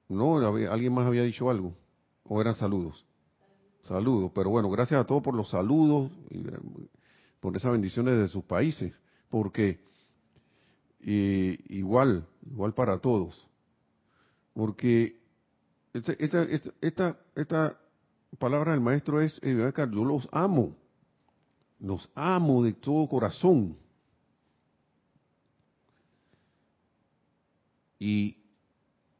[0.09, 1.75] No, alguien más había dicho algo.
[2.23, 3.03] ¿O eran saludos?
[3.87, 4.31] Saludos.
[4.33, 6.43] Pero bueno, gracias a todos por los saludos, y
[7.39, 8.93] por esas bendiciones de sus países.
[9.29, 9.79] Porque
[11.01, 13.47] igual, igual para todos.
[14.53, 15.19] Porque
[15.93, 16.47] esta, esta,
[16.81, 17.79] esta, esta
[18.39, 20.75] palabra del maestro es, eh, yo los amo,
[21.79, 23.77] los amo de todo corazón.
[27.99, 28.37] Y,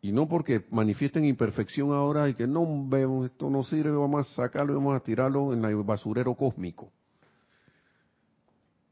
[0.05, 4.35] y no porque manifiesten imperfección ahora y que no vemos, esto no sirve, vamos a
[4.35, 6.91] sacarlo y vamos a tirarlo en el basurero cósmico.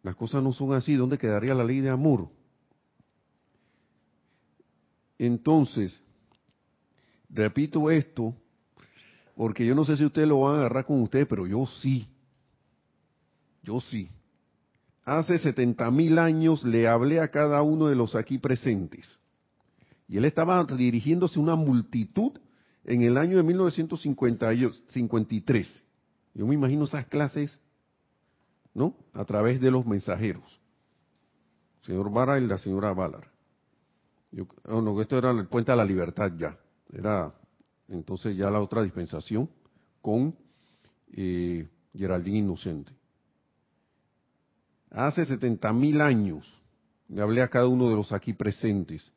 [0.02, 0.96] Las cosas no son así.
[0.96, 2.30] ¿Dónde quedaría la ley de amor?
[5.20, 6.02] Entonces,
[7.30, 8.34] repito esto
[9.36, 12.08] porque yo no sé si ustedes lo van a agarrar con ustedes, pero yo sí.
[13.62, 14.10] Yo sí.
[15.06, 19.20] Hace 70 mil años le hablé a cada uno de los aquí presentes.
[20.08, 22.34] Y él estaba dirigiéndose a una multitud
[22.84, 25.84] en el año de 1953.
[26.34, 27.60] Yo me imagino esas clases,
[28.74, 28.96] ¿no?
[29.14, 30.60] A través de los mensajeros.
[31.82, 33.32] señor Vara y la señora Valar.
[34.32, 36.58] Yo, oh, no, esto era el puente a la libertad ya.
[36.92, 37.34] Era
[37.88, 39.50] entonces ya la otra dispensación
[40.02, 40.36] con
[41.12, 42.92] eh, Geraldine Inocente.
[44.90, 46.62] Hace 70 mil años
[47.08, 49.12] le hablé a cada uno de los aquí presentes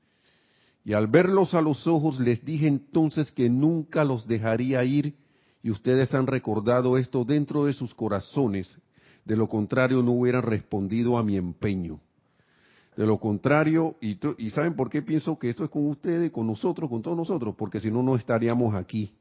[0.87, 5.16] y al verlos a los ojos les dije entonces que nunca los dejaría ir
[5.61, 8.79] y ustedes han recordado esto dentro de sus corazones,
[9.25, 11.99] de lo contrario no hubieran respondido a mi empeño.
[12.96, 16.46] De lo contrario, y, y, ¿saben por qué pienso que esto es con ustedes, con
[16.46, 17.57] nosotros, con todos nosotros?
[17.59, 19.12] Porque si no, no estaríamos aquí.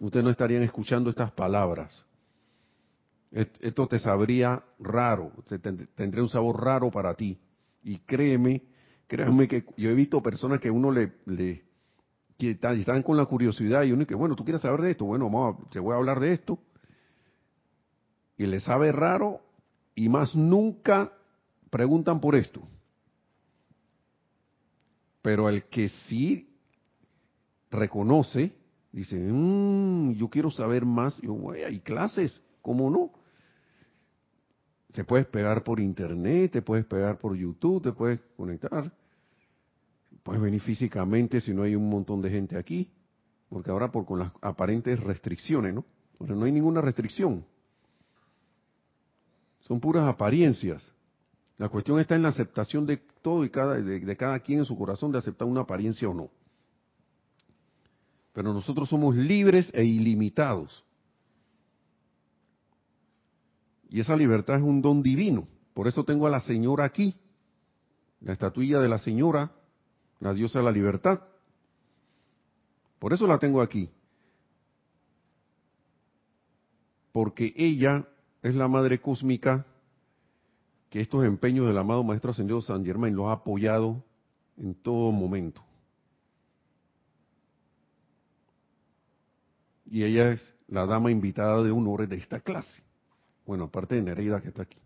[0.00, 2.04] Ustedes no estarían escuchando estas palabras.
[3.30, 5.30] Esto te sabría raro,
[5.94, 7.38] tendría un sabor raro para ti.
[7.84, 8.62] Y créeme,
[9.08, 11.12] créanme que yo he visto personas que uno le,
[12.36, 15.24] que están, con la curiosidad y uno que, bueno, tú quieres saber de esto, bueno,
[15.24, 16.58] vamos a, te voy a hablar de esto.
[18.36, 19.40] Y le sabe raro
[19.96, 21.12] y más nunca
[21.70, 22.62] preguntan por esto.
[25.22, 26.54] Pero el que sí
[27.70, 28.54] reconoce,
[28.92, 33.10] dice, mmm, yo quiero saber más, yo hay clases, ¿cómo no?
[34.92, 38.90] Te puedes pegar por internet, te puedes pegar por YouTube, te puedes conectar.
[40.22, 42.90] Puedes venir físicamente si no hay un montón de gente aquí.
[43.48, 45.84] Porque ahora por con las aparentes restricciones, ¿no?
[46.20, 47.44] No hay ninguna restricción.
[49.60, 50.90] Son puras apariencias.
[51.58, 54.76] La cuestión está en la aceptación de todo y cada, de, cada quien en su
[54.76, 56.30] corazón de aceptar una apariencia o no.
[58.32, 60.84] Pero nosotros somos libres e ilimitados.
[63.88, 65.48] Y esa libertad es un don divino.
[65.74, 67.16] Por eso tengo a la señora aquí,
[68.20, 69.52] la estatuilla de la señora,
[70.20, 71.20] la diosa de la libertad.
[72.98, 73.88] Por eso la tengo aquí.
[77.12, 78.06] Porque ella
[78.42, 79.66] es la madre cósmica
[80.90, 84.02] que estos empeños del amado Maestro Ascendido San Germain los ha apoyado
[84.56, 85.62] en todo momento.
[89.86, 92.87] Y ella es la dama invitada de honores de esta clase.
[93.48, 94.78] Bueno, aparte de Nereida que está aquí,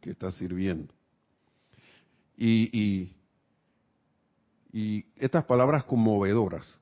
[0.00, 0.92] que está sirviendo.
[2.36, 3.12] Y,
[5.14, 6.76] estas palabras conmovedoras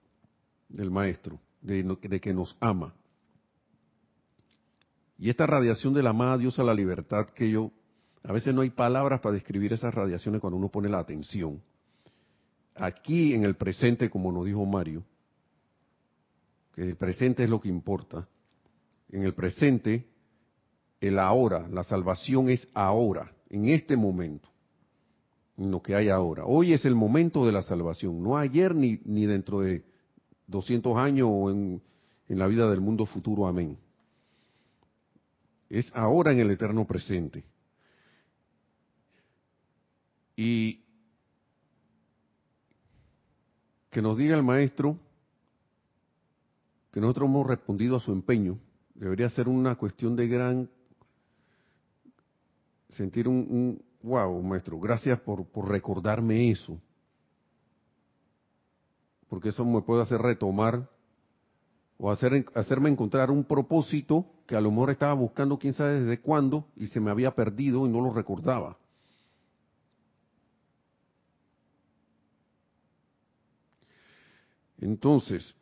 [0.70, 2.94] del Maestro, de, que nos ama.
[5.18, 7.70] Y esta radiación de la amada diosa la libertad que yo
[8.22, 11.60] a veces no hay palabras para describir esas radiaciones cuando uno pone la atención.
[12.74, 15.04] Aquí en el presente, como nos dijo Mario,
[16.74, 18.26] que el presente es lo que importa.
[19.10, 20.13] En el presente,
[21.08, 24.48] el ahora, la salvación es ahora, en este momento,
[25.58, 26.46] en lo que hay ahora.
[26.46, 29.84] Hoy es el momento de la salvación, no ayer ni, ni dentro de
[30.46, 31.82] 200 años o en,
[32.28, 33.46] en la vida del mundo futuro.
[33.46, 33.76] Amén.
[35.68, 37.44] Es ahora en el eterno presente.
[40.36, 40.84] Y
[43.90, 44.98] que nos diga el maestro
[46.90, 48.58] que nosotros hemos respondido a su empeño.
[48.94, 50.70] Debería ser una cuestión de gran
[52.88, 56.78] sentir un, wow, maestro, gracias por, por recordarme eso.
[59.28, 60.88] Porque eso me puede hacer retomar
[61.98, 66.20] o hacer, hacerme encontrar un propósito que a lo mejor estaba buscando quién sabe desde
[66.20, 68.76] cuándo y se me había perdido y no lo recordaba.
[74.78, 75.54] Entonces,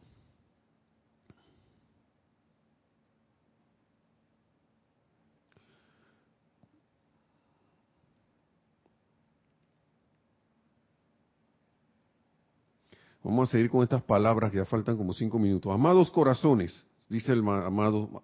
[13.22, 15.72] Vamos a seguir con estas palabras que ya faltan como cinco minutos.
[15.72, 18.22] Amados corazones, dice el amado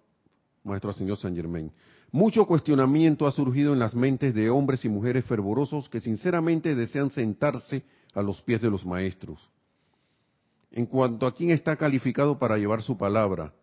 [0.63, 1.71] Maestro Señor San Germain,
[2.11, 7.11] mucho cuestionamiento ha surgido en las mentes de hombres y mujeres fervorosos que sinceramente desean
[7.11, 7.83] sentarse
[8.13, 9.39] a los pies de los maestros.
[10.71, 13.53] En cuanto a quién está calificado para llevar su palabra,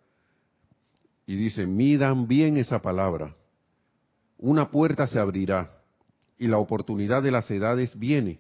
[1.27, 3.35] y dice, midan bien esa palabra.
[4.39, 5.83] Una puerta se abrirá
[6.39, 8.39] y la oportunidad de las edades viene.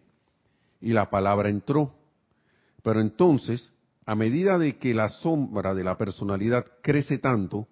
[0.80, 1.94] Y la palabra entró
[2.86, 3.72] pero entonces,
[4.04, 7.66] a medida de que la sombra de la personalidad crece tanto,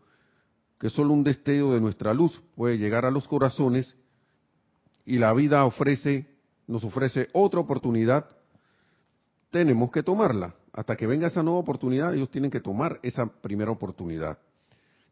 [0.76, 3.94] que solo un destello de nuestra luz puede llegar a los corazones
[5.06, 6.26] y la vida ofrece,
[6.66, 8.26] nos ofrece otra oportunidad,
[9.52, 10.56] tenemos que tomarla.
[10.72, 14.36] Hasta que venga esa nueva oportunidad, ellos tienen que tomar esa primera oportunidad.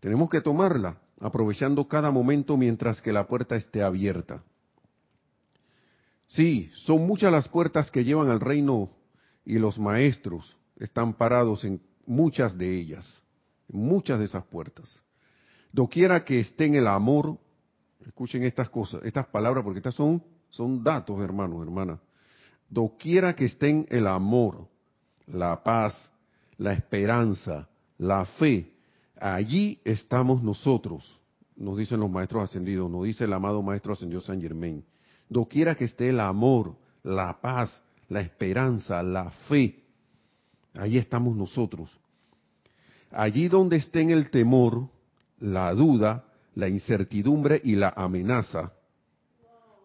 [0.00, 4.42] Tenemos que tomarla, aprovechando cada momento mientras que la puerta esté abierta.
[6.26, 8.90] Sí, son muchas las puertas que llevan al reino
[9.44, 13.22] y los maestros están parados en muchas de ellas,
[13.68, 15.02] en muchas de esas puertas.
[15.72, 17.38] Doquiera que esté en el amor,
[18.06, 21.98] escuchen estas cosas, estas palabras, porque estas son, son datos, hermanos, hermanas.
[22.68, 24.68] Doquiera que estén el amor,
[25.26, 26.10] la paz,
[26.58, 27.68] la esperanza,
[27.98, 28.72] la fe,
[29.20, 31.18] allí estamos nosotros,
[31.56, 34.84] nos dicen los maestros ascendidos, nos dice el amado maestro ascendido San Germain.
[35.28, 37.82] Doquiera que esté el amor, la paz,
[38.12, 39.82] la esperanza, la fe.
[40.74, 41.90] Allí estamos nosotros.
[43.10, 44.88] Allí donde estén el temor,
[45.40, 48.72] la duda, la incertidumbre y la amenaza,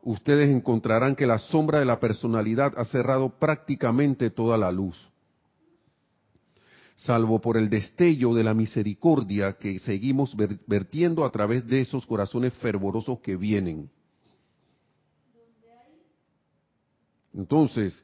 [0.04, 5.10] ustedes encontrarán que la sombra de la personalidad ha cerrado prácticamente toda la luz,
[6.96, 12.54] salvo por el destello de la misericordia que seguimos vertiendo a través de esos corazones
[12.56, 13.90] fervorosos que vienen.
[17.34, 18.04] Entonces,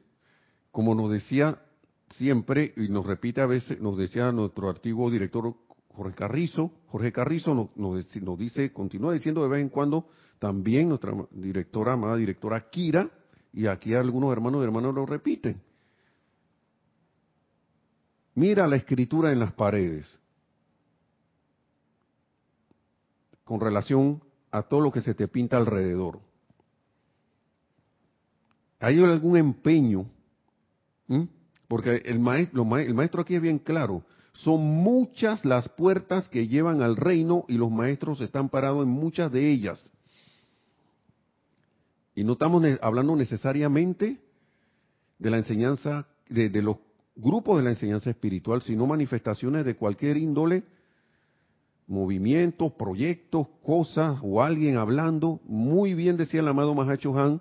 [0.74, 1.62] como nos decía
[2.10, 5.54] siempre y nos repite a veces, nos decía nuestro antiguo director
[5.94, 10.08] Jorge Carrizo, Jorge Carrizo nos, dice, continúa diciendo de vez en cuando
[10.40, 13.08] también nuestra directora, amada directora Kira,
[13.52, 15.62] y aquí algunos hermanos y hermanos lo repiten.
[18.34, 20.18] Mira la escritura en las paredes
[23.44, 24.20] con relación
[24.50, 26.18] a todo lo que se te pinta alrededor.
[28.80, 30.10] ¿Hay algún empeño
[31.08, 31.24] ¿Mm?
[31.68, 34.04] Porque el maestro, aquí es bien claro.
[34.32, 39.30] Son muchas las puertas que llevan al reino y los maestros están parados en muchas
[39.32, 39.90] de ellas.
[42.14, 44.20] Y no estamos hablando necesariamente
[45.18, 46.76] de la enseñanza, de, de los
[47.16, 50.64] grupos de la enseñanza espiritual, sino manifestaciones de cualquier índole,
[51.86, 55.40] movimientos, proyectos, cosas o alguien hablando.
[55.44, 57.40] Muy bien decía el amado Mahacho Han,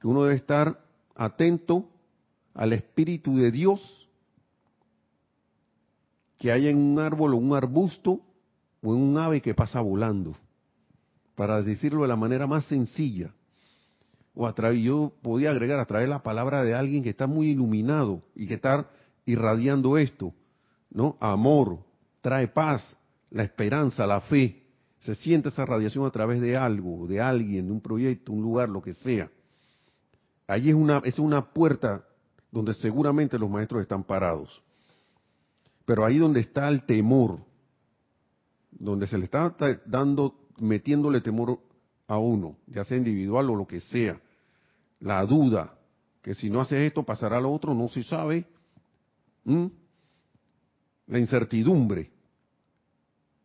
[0.00, 0.80] que uno debe estar
[1.14, 1.88] atento
[2.54, 4.02] al Espíritu de Dios
[6.42, 8.20] que hay en un árbol o un arbusto
[8.82, 10.34] o en un ave que pasa volando,
[11.36, 13.32] para decirlo de la manera más sencilla.
[14.34, 17.50] O a yo podía agregar a través de la palabra de alguien que está muy
[17.50, 18.88] iluminado y que está
[19.24, 20.34] irradiando esto,
[20.90, 21.16] ¿no?
[21.20, 21.78] Amor,
[22.22, 22.96] trae paz,
[23.30, 24.64] la esperanza, la fe.
[24.98, 28.68] Se siente esa radiación a través de algo, de alguien, de un proyecto, un lugar,
[28.68, 29.30] lo que sea.
[30.48, 32.04] Allí es una, es una puerta
[32.52, 34.62] donde seguramente los maestros están parados.
[35.84, 37.40] Pero ahí donde está el temor,
[38.70, 41.58] donde se le está dando, metiéndole temor
[42.06, 44.20] a uno, ya sea individual o lo que sea,
[45.00, 45.74] la duda,
[46.20, 48.46] que si no hace esto pasará lo otro, no se sabe,
[49.44, 52.10] la incertidumbre,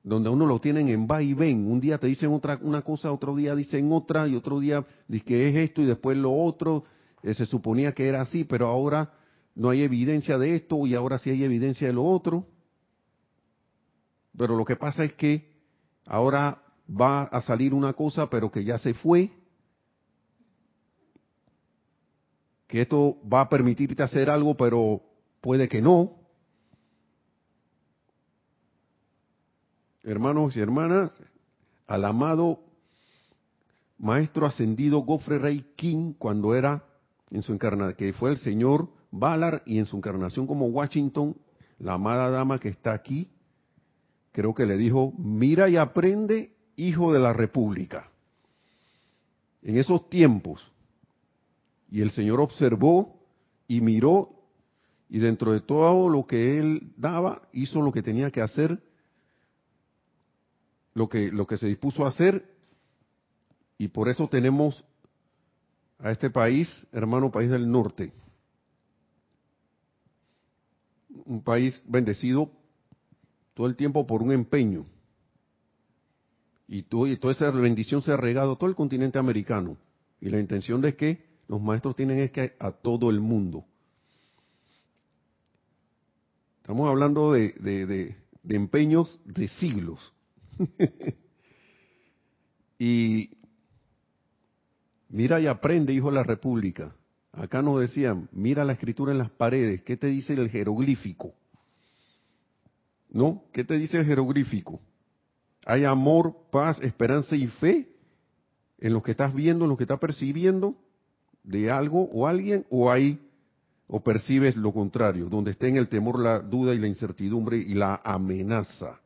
[0.03, 3.11] donde uno lo tienen en va y ven, un día te dicen otra una cosa,
[3.11, 6.83] otro día dicen otra y otro día dicen que es esto y después lo otro,
[7.23, 9.13] se suponía que era así, pero ahora
[9.55, 12.45] no hay evidencia de esto y ahora sí hay evidencia de lo otro.
[14.37, 15.51] Pero lo que pasa es que
[16.05, 19.31] ahora va a salir una cosa, pero que ya se fue.
[22.67, 25.01] Que esto va a permitirte hacer algo, pero
[25.41, 26.17] puede que no.
[30.03, 31.17] Hermanos y hermanas,
[31.87, 32.63] al amado
[33.97, 36.83] maestro ascendido Gofre Rey King, cuando era
[37.31, 41.35] en su encarnación, que fue el señor Ballard y en su encarnación como Washington,
[41.79, 43.29] la amada dama que está aquí,
[44.31, 48.09] creo que le dijo, mira y aprende, hijo de la República.
[49.61, 50.65] En esos tiempos,
[51.89, 53.19] y el Señor observó
[53.67, 54.33] y miró,
[55.09, 58.81] y dentro de todo lo que él daba, hizo lo que tenía que hacer,
[60.93, 62.53] lo que, lo que se dispuso a hacer,
[63.77, 64.83] y por eso tenemos
[65.99, 68.11] a este país, hermano país del norte,
[71.25, 72.51] un país bendecido
[73.53, 74.85] todo el tiempo por un empeño.
[76.67, 79.77] Y, todo, y toda esa bendición se ha regado a todo el continente americano.
[80.19, 83.65] Y la intención de que los maestros tienen es que a todo el mundo.
[86.61, 90.13] Estamos hablando de, de empeños de siglos.
[92.79, 93.36] y
[95.09, 96.95] mira y aprende, hijo de la República.
[97.31, 101.33] Acá nos decían, mira la escritura en las paredes, ¿qué te dice el jeroglífico?
[103.09, 103.43] ¿No?
[103.53, 104.81] ¿Qué te dice el jeroglífico?
[105.65, 107.89] ¿Hay amor, paz, esperanza y fe
[108.79, 110.75] en lo que estás viendo, en lo que estás percibiendo
[111.43, 112.65] de algo o alguien?
[112.69, 113.19] ¿O hay,
[113.87, 118.01] o percibes lo contrario, donde estén el temor, la duda y la incertidumbre y la
[118.03, 118.99] amenaza?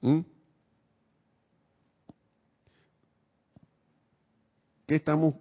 [0.00, 0.20] ¿Mm?
[4.90, 5.36] ¿Qué estamos,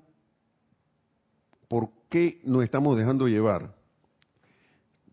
[1.68, 3.74] por qué nos estamos dejando llevar?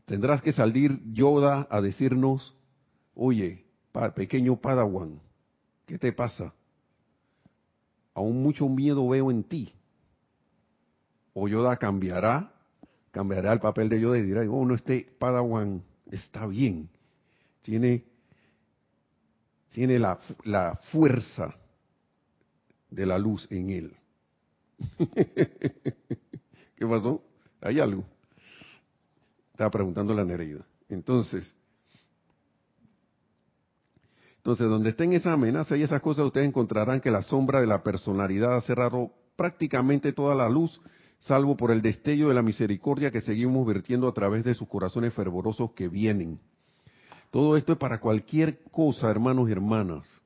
[0.04, 2.54] Tendrás que salir Yoda a decirnos,
[3.14, 3.64] oye,
[4.14, 5.22] pequeño Padawan,
[5.86, 6.52] ¿qué te pasa?
[8.12, 9.72] Aún mucho miedo veo en ti.
[11.32, 12.52] O Yoda cambiará,
[13.12, 16.90] cambiará el papel de Yoda y dirá, oh, no, este Padawan está bien,
[17.62, 18.04] tiene,
[19.70, 21.54] tiene la, la fuerza
[22.90, 23.96] de la luz en él.
[26.74, 27.22] ¿Qué pasó?
[27.60, 28.04] ¿Hay algo?
[29.52, 30.66] Estaba preguntando la Nereida.
[30.88, 31.54] Entonces,
[34.46, 37.82] entonces, donde estén esa amenaza y esas cosas, ustedes encontrarán que la sombra de la
[37.82, 40.80] personalidad ha cerrado prácticamente toda la luz,
[41.18, 45.12] salvo por el destello de la misericordia que seguimos vertiendo a través de sus corazones
[45.14, 46.38] fervorosos que vienen.
[47.32, 50.20] Todo esto es para cualquier cosa, hermanos y hermanas,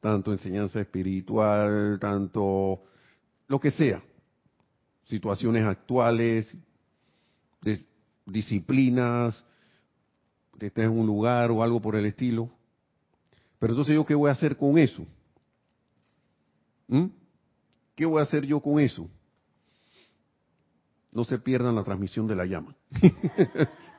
[0.00, 2.82] tanto enseñanza espiritual, tanto
[3.48, 4.02] lo que sea,
[5.04, 6.54] situaciones actuales,
[8.26, 9.44] disciplinas,
[10.58, 12.50] que estés en un lugar o algo por el estilo.
[13.58, 15.06] Pero entonces yo qué voy a hacer con eso?
[16.88, 17.06] ¿Mm?
[17.94, 19.08] ¿Qué voy a hacer yo con eso?
[21.12, 22.74] No se pierdan la transmisión de la llama.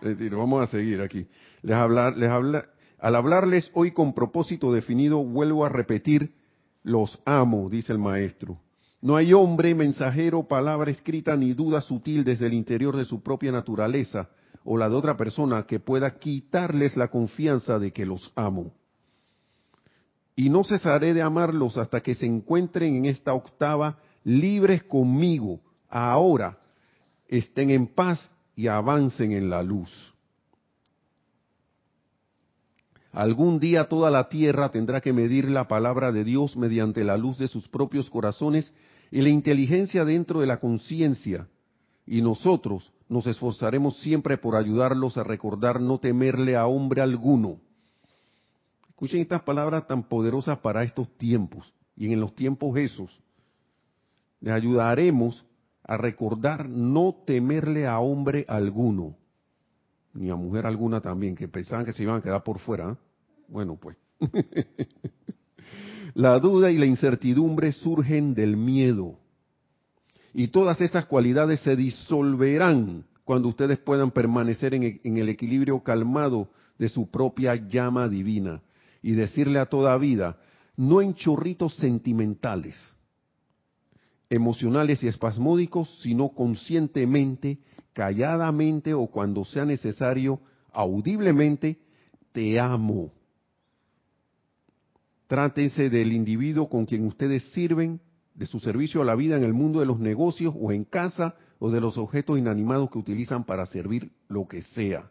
[0.02, 1.28] es decir, vamos a seguir aquí.
[1.62, 2.70] Les hablar, les habla,
[3.00, 6.36] al hablarles hoy con propósito definido, vuelvo a repetir,
[6.84, 8.60] los amo, dice el maestro.
[9.06, 13.52] No hay hombre, mensajero, palabra escrita ni duda sutil desde el interior de su propia
[13.52, 14.30] naturaleza
[14.64, 18.74] o la de otra persona que pueda quitarles la confianza de que los amo.
[20.36, 25.60] Y no cesaré de amarlos hasta que se encuentren en esta octava libres conmigo.
[25.88, 26.58] Ahora
[27.28, 30.16] estén en paz y avancen en la luz.
[33.12, 37.38] Algún día toda la tierra tendrá que medir la palabra de Dios mediante la luz
[37.38, 38.74] de sus propios corazones
[39.12, 41.48] y la inteligencia dentro de la conciencia,
[42.06, 47.60] y nosotros nos esforzaremos siempre por ayudarlos a recordar no temerle a hombre alguno.
[48.90, 53.22] Escuchen estas palabras tan poderosas para estos tiempos y en los tiempos esos.
[54.40, 55.46] Les ayudaremos
[55.84, 59.16] a recordar no temerle a hombre alguno,
[60.14, 62.92] ni a mujer alguna también, que pensaban que se iban a quedar por fuera.
[62.92, 62.96] ¿eh?
[63.48, 63.98] Bueno, pues.
[66.16, 69.20] La duda y la incertidumbre surgen del miedo.
[70.34, 76.50] Y todas estas cualidades se disolverán cuando ustedes puedan permanecer e, en el equilibrio calmado
[76.80, 78.62] de su propia llama divina
[79.02, 80.38] y decirle a toda vida,
[80.78, 82.78] no en chorritos sentimentales,
[84.30, 87.60] emocionales y espasmódicos, sino conscientemente,
[87.92, 90.40] calladamente o cuando sea necesario,
[90.72, 91.78] audiblemente,
[92.32, 93.12] te amo.
[95.28, 98.00] Trátense del individuo con quien ustedes sirven,
[98.36, 101.36] de su servicio a la vida en el mundo de los negocios o en casa
[101.58, 105.10] o de los objetos inanimados que utilizan para servir lo que sea.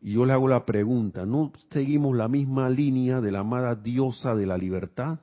[0.00, 4.34] Y yo le hago la pregunta, ¿no seguimos la misma línea de la amada diosa
[4.34, 5.20] de la libertad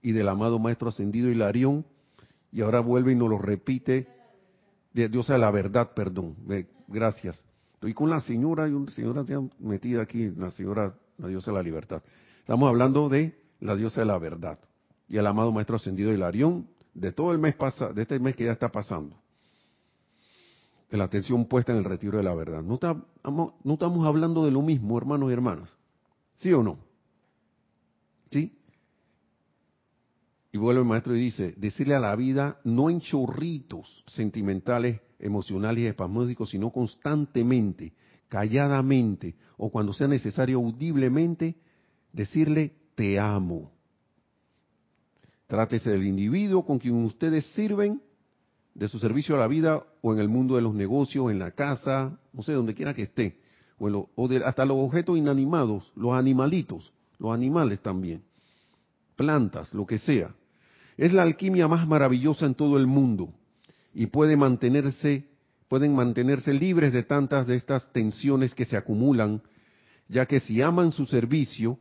[0.00, 1.84] y del amado maestro ascendido Hilarión?
[2.50, 4.08] Y ahora vuelve y nos lo repite,
[4.92, 6.36] de diosa de la verdad, perdón,
[6.86, 7.44] gracias.
[7.74, 9.24] Estoy con la señora, y una señora
[9.58, 12.02] metida aquí, la señora, la diosa de la libertad.
[12.42, 14.58] Estamos hablando de la diosa de la verdad
[15.08, 18.44] y el amado maestro ascendido Hilarión de todo el mes pasa, de este mes que
[18.44, 19.22] ya está pasando
[20.98, 22.62] la atención puesta en el retiro de la verdad.
[22.62, 22.78] No,
[23.64, 25.70] no estamos hablando de lo mismo, hermanos y hermanas.
[26.36, 26.78] ¿Sí o no?
[28.30, 28.58] ¿Sí?
[30.52, 35.84] Y vuelve el maestro y dice, decirle a la vida no en chorritos sentimentales, emocionales
[35.84, 37.94] y espasmódicos, sino constantemente,
[38.28, 41.56] calladamente, o cuando sea necesario audiblemente,
[42.12, 43.70] decirle te amo.
[45.46, 48.00] Trátese del individuo con quien ustedes sirven
[48.74, 51.50] de su servicio a la vida o en el mundo de los negocios, en la
[51.50, 53.38] casa, no sé, donde quiera que esté,
[53.78, 54.08] o,
[54.44, 58.22] hasta los objetos inanimados, los animalitos, los animales también,
[59.16, 60.34] plantas, lo que sea.
[60.96, 63.32] Es la alquimia más maravillosa en todo el mundo
[63.94, 65.26] y puede mantenerse,
[65.68, 69.42] pueden mantenerse libres de tantas de estas tensiones que se acumulan,
[70.08, 71.78] ya que si aman su servicio,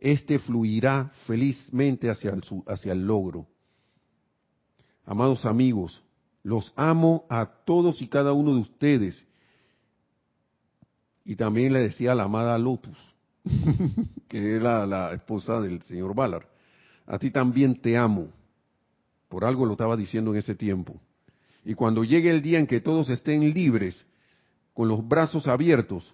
[0.00, 2.34] éste fluirá felizmente hacia
[2.66, 3.46] hacia el logro.
[5.04, 6.02] Amados amigos,
[6.42, 9.22] los amo a todos y cada uno de ustedes.
[11.24, 12.96] Y también le decía a la amada Lotus,
[14.28, 16.46] que era la esposa del señor Ballard,
[17.06, 18.28] a ti también te amo.
[19.28, 21.00] Por algo lo estaba diciendo en ese tiempo.
[21.64, 24.04] Y cuando llegue el día en que todos estén libres,
[24.72, 26.10] con los brazos abiertos,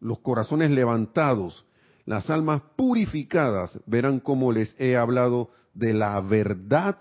[0.00, 1.64] los corazones levantados,
[2.08, 6.98] las almas purificadas, verán cómo les he hablado de la verdad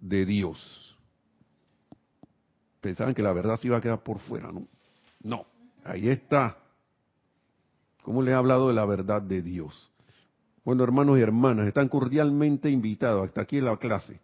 [0.00, 0.92] de Dios
[2.82, 4.66] pensaban que la verdad se iba a quedar por fuera, ¿no?
[5.22, 5.46] No,
[5.84, 6.58] ahí está.
[8.02, 9.90] ¿Cómo les he hablado de la verdad de Dios?
[10.64, 14.20] Bueno, hermanos y hermanas, están cordialmente invitados hasta aquí en la clase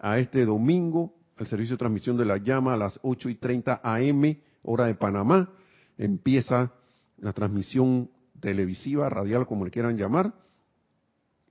[0.00, 3.80] a este domingo, el servicio de transmisión de la llama a las 8 y 30
[3.82, 5.50] AM, hora de Panamá.
[5.98, 6.72] Empieza
[7.18, 8.10] la transmisión
[8.40, 10.32] televisiva, radial, como le quieran llamar.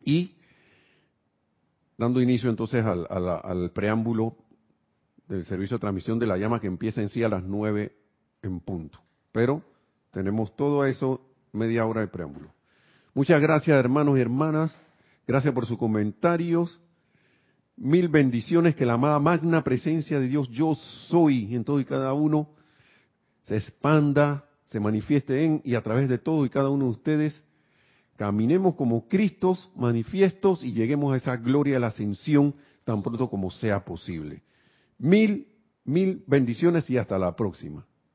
[0.02, 0.36] Y
[1.98, 4.38] dando inicio entonces al, preámbulo
[5.28, 7.96] del servicio de transmisión de la llama que empieza en sí a las nueve
[8.42, 9.00] en punto.
[9.32, 9.62] Pero
[10.12, 11.22] tenemos todo eso
[11.52, 12.54] media hora de preámbulo.
[13.14, 14.78] Muchas gracias hermanos y hermanas,
[15.28, 16.80] gracias por sus comentarios.
[17.76, 20.76] Mil bendiciones, que la amada magna presencia de Dios yo
[21.10, 22.50] soy en todo y cada uno
[23.44, 27.44] se expanda, se manifieste en y a través de todo y cada uno de ustedes.
[28.16, 33.52] Caminemos como Cristos manifiestos y lleguemos a esa gloria de la ascensión tan pronto como
[33.52, 34.42] sea posible.
[34.98, 35.48] Mil,
[35.86, 37.86] mil bendiciones y hasta la próxima.